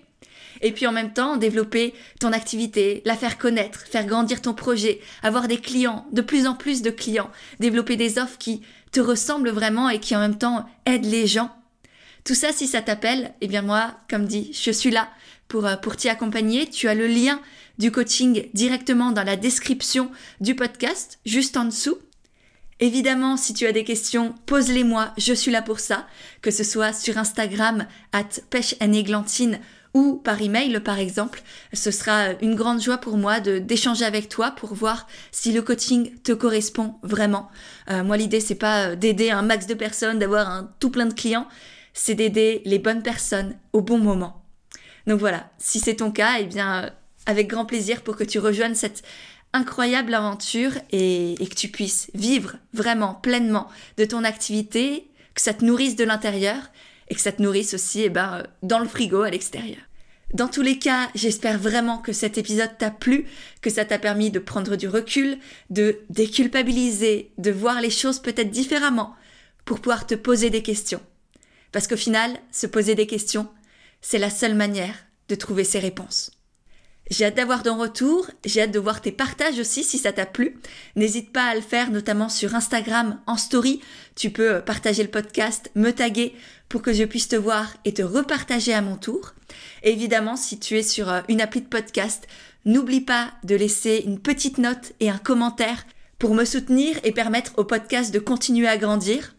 Et 0.60 0.72
puis 0.72 0.86
en 0.86 0.92
même 0.92 1.12
temps, 1.12 1.36
développer 1.36 1.94
ton 2.20 2.32
activité, 2.32 3.02
la 3.04 3.16
faire 3.16 3.38
connaître, 3.38 3.80
faire 3.80 4.06
grandir 4.06 4.42
ton 4.42 4.54
projet, 4.54 5.00
avoir 5.22 5.48
des 5.48 5.58
clients, 5.58 6.06
de 6.12 6.22
plus 6.22 6.46
en 6.46 6.54
plus 6.54 6.82
de 6.82 6.90
clients, 6.90 7.30
développer 7.60 7.96
des 7.96 8.18
offres 8.18 8.38
qui 8.38 8.62
te 8.92 9.01
ressemblent 9.01 9.51
vraiment 9.51 9.88
et 9.88 10.01
qui 10.01 10.14
en 10.16 10.20
même 10.20 10.38
temps 10.38 10.66
aident 10.87 11.05
les 11.05 11.27
gens 11.27 11.51
tout 12.29 12.35
ça, 12.35 12.53
si 12.53 12.66
ça 12.66 12.83
t'appelle, 12.83 13.33
eh 13.40 13.48
bien 13.48 13.62
moi, 13.62 13.94
comme 14.11 14.27
dit, 14.27 14.51
je 14.53 14.70
suis 14.70 14.90
là 14.90 15.09
pour, 15.48 15.64
euh, 15.64 15.77
pour 15.77 15.96
t'y 15.96 16.11
accompagner. 16.11 16.66
Tu 16.66 16.87
as 16.87 16.94
le 16.94 17.07
lien 17.07 17.40
du 17.79 17.90
coaching 17.90 18.51
directement 18.53 19.12
dans 19.12 19.22
la 19.22 19.37
description 19.37 20.11
du 20.42 20.55
podcast, 20.55 21.20
juste 21.24 21.57
en 21.57 21.64
dessous. 21.64 21.96
Évidemment, 22.81 23.38
si 23.38 23.55
tu 23.55 23.66
as 23.66 23.72
des 23.72 23.83
questions, 23.83 24.35
pose-les-moi, 24.44 25.14
je 25.16 25.33
suis 25.33 25.51
là 25.51 25.62
pour 25.62 25.81
ça, 25.81 26.07
que 26.42 26.51
ce 26.51 26.64
soit 26.64 26.92
sur 26.92 27.16
Instagram, 27.16 27.87
at 28.12 28.29
pêche 28.51 28.74
ou 29.98 30.14
par 30.16 30.40
email 30.40 30.78
par 30.80 31.00
exemple. 31.00 31.42
Ce 31.72 31.90
sera 31.90 32.30
une 32.40 32.54
grande 32.54 32.80
joie 32.80 32.98
pour 32.98 33.16
moi 33.16 33.40
de 33.40 33.58
d'échanger 33.58 34.04
avec 34.04 34.28
toi 34.28 34.52
pour 34.52 34.74
voir 34.74 35.08
si 35.32 35.50
le 35.50 35.61
coaching 35.61 36.14
te 36.22 36.30
correspond 36.32 36.94
vraiment. 37.02 37.50
Euh, 37.90 38.04
moi 38.04 38.16
l'idée 38.16 38.40
c'est 38.40 38.54
pas 38.54 38.94
d'aider 38.94 39.30
un 39.30 39.42
max 39.42 39.66
de 39.66 39.74
personnes, 39.74 40.20
d'avoir 40.20 40.48
un 40.48 40.70
tout 40.78 40.90
plein 40.90 41.06
de 41.06 41.14
clients, 41.14 41.48
c'est 41.94 42.14
d'aider 42.14 42.62
les 42.64 42.78
bonnes 42.78 43.02
personnes 43.02 43.56
au 43.72 43.82
bon 43.82 43.98
moment. 43.98 44.44
Donc 45.08 45.18
voilà, 45.18 45.50
si 45.58 45.80
c'est 45.80 45.96
ton 45.96 46.12
cas, 46.12 46.37
eh 46.38 46.44
bien, 46.44 46.84
euh, 46.84 46.90
avec 47.26 47.48
grand 47.48 47.64
plaisir 47.64 48.02
pour 48.02 48.14
que 48.14 48.24
tu 48.24 48.38
rejoignes 48.38 48.74
cette 48.74 49.02
incroyable 49.52 50.14
aventure 50.14 50.72
et, 50.92 51.34
que 51.40 51.54
tu 51.54 51.68
puisses 51.68 52.11
vivre 52.14 52.56
vraiment 52.74 53.14
pleinement 53.14 53.68
de 53.96 54.04
ton 54.04 54.22
activité, 54.22 55.11
que 55.34 55.40
ça 55.40 55.54
te 55.54 55.64
nourrisse 55.64 55.96
de 55.96 56.04
l'intérieur 56.04 56.58
et 57.08 57.14
que 57.14 57.20
ça 57.20 57.32
te 57.32 57.42
nourrisse 57.42 57.72
aussi 57.74 58.02
eh 58.02 58.11
ben, 58.11 58.34
euh, 58.34 58.42
dans 58.62 58.78
le 58.78 58.87
frigo 58.87 59.22
à 59.22 59.30
l'extérieur. 59.30 59.88
Dans 60.34 60.48
tous 60.48 60.60
les 60.60 60.78
cas, 60.78 61.08
j'espère 61.14 61.58
vraiment 61.58 61.98
que 61.98 62.12
cet 62.12 62.36
épisode 62.36 62.76
t'a 62.78 62.90
plu, 62.90 63.26
que 63.62 63.70
ça 63.70 63.86
t'a 63.86 63.98
permis 63.98 64.30
de 64.30 64.38
prendre 64.38 64.76
du 64.76 64.86
recul, 64.86 65.38
de 65.70 66.00
déculpabiliser, 66.10 67.32
de 67.38 67.50
voir 67.50 67.80
les 67.80 67.90
choses 67.90 68.20
peut-être 68.20 68.50
différemment 68.50 69.14
pour 69.64 69.80
pouvoir 69.80 70.06
te 70.06 70.14
poser 70.14 70.50
des 70.50 70.62
questions. 70.62 71.00
Parce 71.72 71.86
qu'au 71.86 71.96
final, 71.96 72.38
se 72.52 72.66
poser 72.66 72.94
des 72.94 73.06
questions, 73.06 73.48
c'est 74.02 74.18
la 74.18 74.30
seule 74.30 74.54
manière 74.54 74.94
de 75.28 75.34
trouver 75.34 75.64
ses 75.64 75.78
réponses. 75.78 76.38
J'ai 77.10 77.24
hâte 77.24 77.36
d'avoir 77.36 77.62
ton 77.62 77.78
retour, 77.78 78.30
j'ai 78.44 78.62
hâte 78.62 78.70
de 78.70 78.78
voir 78.78 79.00
tes 79.00 79.12
partages 79.12 79.58
aussi 79.58 79.82
si 79.82 79.96
ça 79.96 80.12
t'a 80.12 80.26
plu. 80.26 80.58
N'hésite 80.94 81.32
pas 81.32 81.44
à 81.44 81.54
le 81.54 81.62
faire 81.62 81.90
notamment 81.90 82.28
sur 82.28 82.54
Instagram 82.54 83.18
en 83.26 83.36
story. 83.36 83.80
Tu 84.14 84.30
peux 84.30 84.60
partager 84.60 85.02
le 85.02 85.08
podcast, 85.08 85.70
me 85.74 85.90
taguer 85.90 86.34
pour 86.68 86.82
que 86.82 86.92
je 86.92 87.04
puisse 87.04 87.28
te 87.28 87.36
voir 87.36 87.74
et 87.86 87.94
te 87.94 88.02
repartager 88.02 88.74
à 88.74 88.82
mon 88.82 88.96
tour. 88.96 89.32
évidemment, 89.82 90.36
si 90.36 90.58
tu 90.58 90.76
es 90.76 90.82
sur 90.82 91.08
euh, 91.08 91.22
une 91.28 91.40
appli 91.40 91.62
de 91.62 91.66
podcast, 91.66 92.26
n'oublie 92.66 93.00
pas 93.00 93.32
de 93.44 93.54
laisser 93.54 94.02
une 94.04 94.20
petite 94.20 94.58
note 94.58 94.92
et 95.00 95.08
un 95.08 95.16
commentaire 95.16 95.86
pour 96.18 96.34
me 96.34 96.44
soutenir 96.44 96.98
et 97.04 97.12
permettre 97.12 97.52
au 97.56 97.64
podcast 97.64 98.12
de 98.12 98.18
continuer 98.18 98.68
à 98.68 98.76
grandir. 98.76 99.34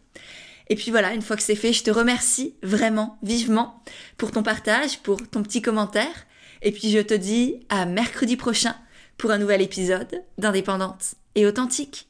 Et 0.68 0.76
puis 0.76 0.90
voilà, 0.90 1.12
une 1.12 1.22
fois 1.22 1.36
que 1.36 1.42
c'est 1.42 1.54
fait, 1.54 1.72
je 1.72 1.84
te 1.84 1.90
remercie 1.90 2.54
vraiment, 2.62 3.18
vivement, 3.22 3.82
pour 4.16 4.32
ton 4.32 4.42
partage, 4.42 4.98
pour 5.00 5.28
ton 5.28 5.42
petit 5.42 5.62
commentaire. 5.62 6.26
Et 6.62 6.72
puis 6.72 6.90
je 6.90 6.98
te 6.98 7.14
dis 7.14 7.60
à 7.68 7.86
mercredi 7.86 8.36
prochain 8.36 8.76
pour 9.16 9.30
un 9.30 9.38
nouvel 9.38 9.62
épisode 9.62 10.22
d'Indépendante 10.38 11.14
et 11.34 11.46
authentique. 11.46 12.09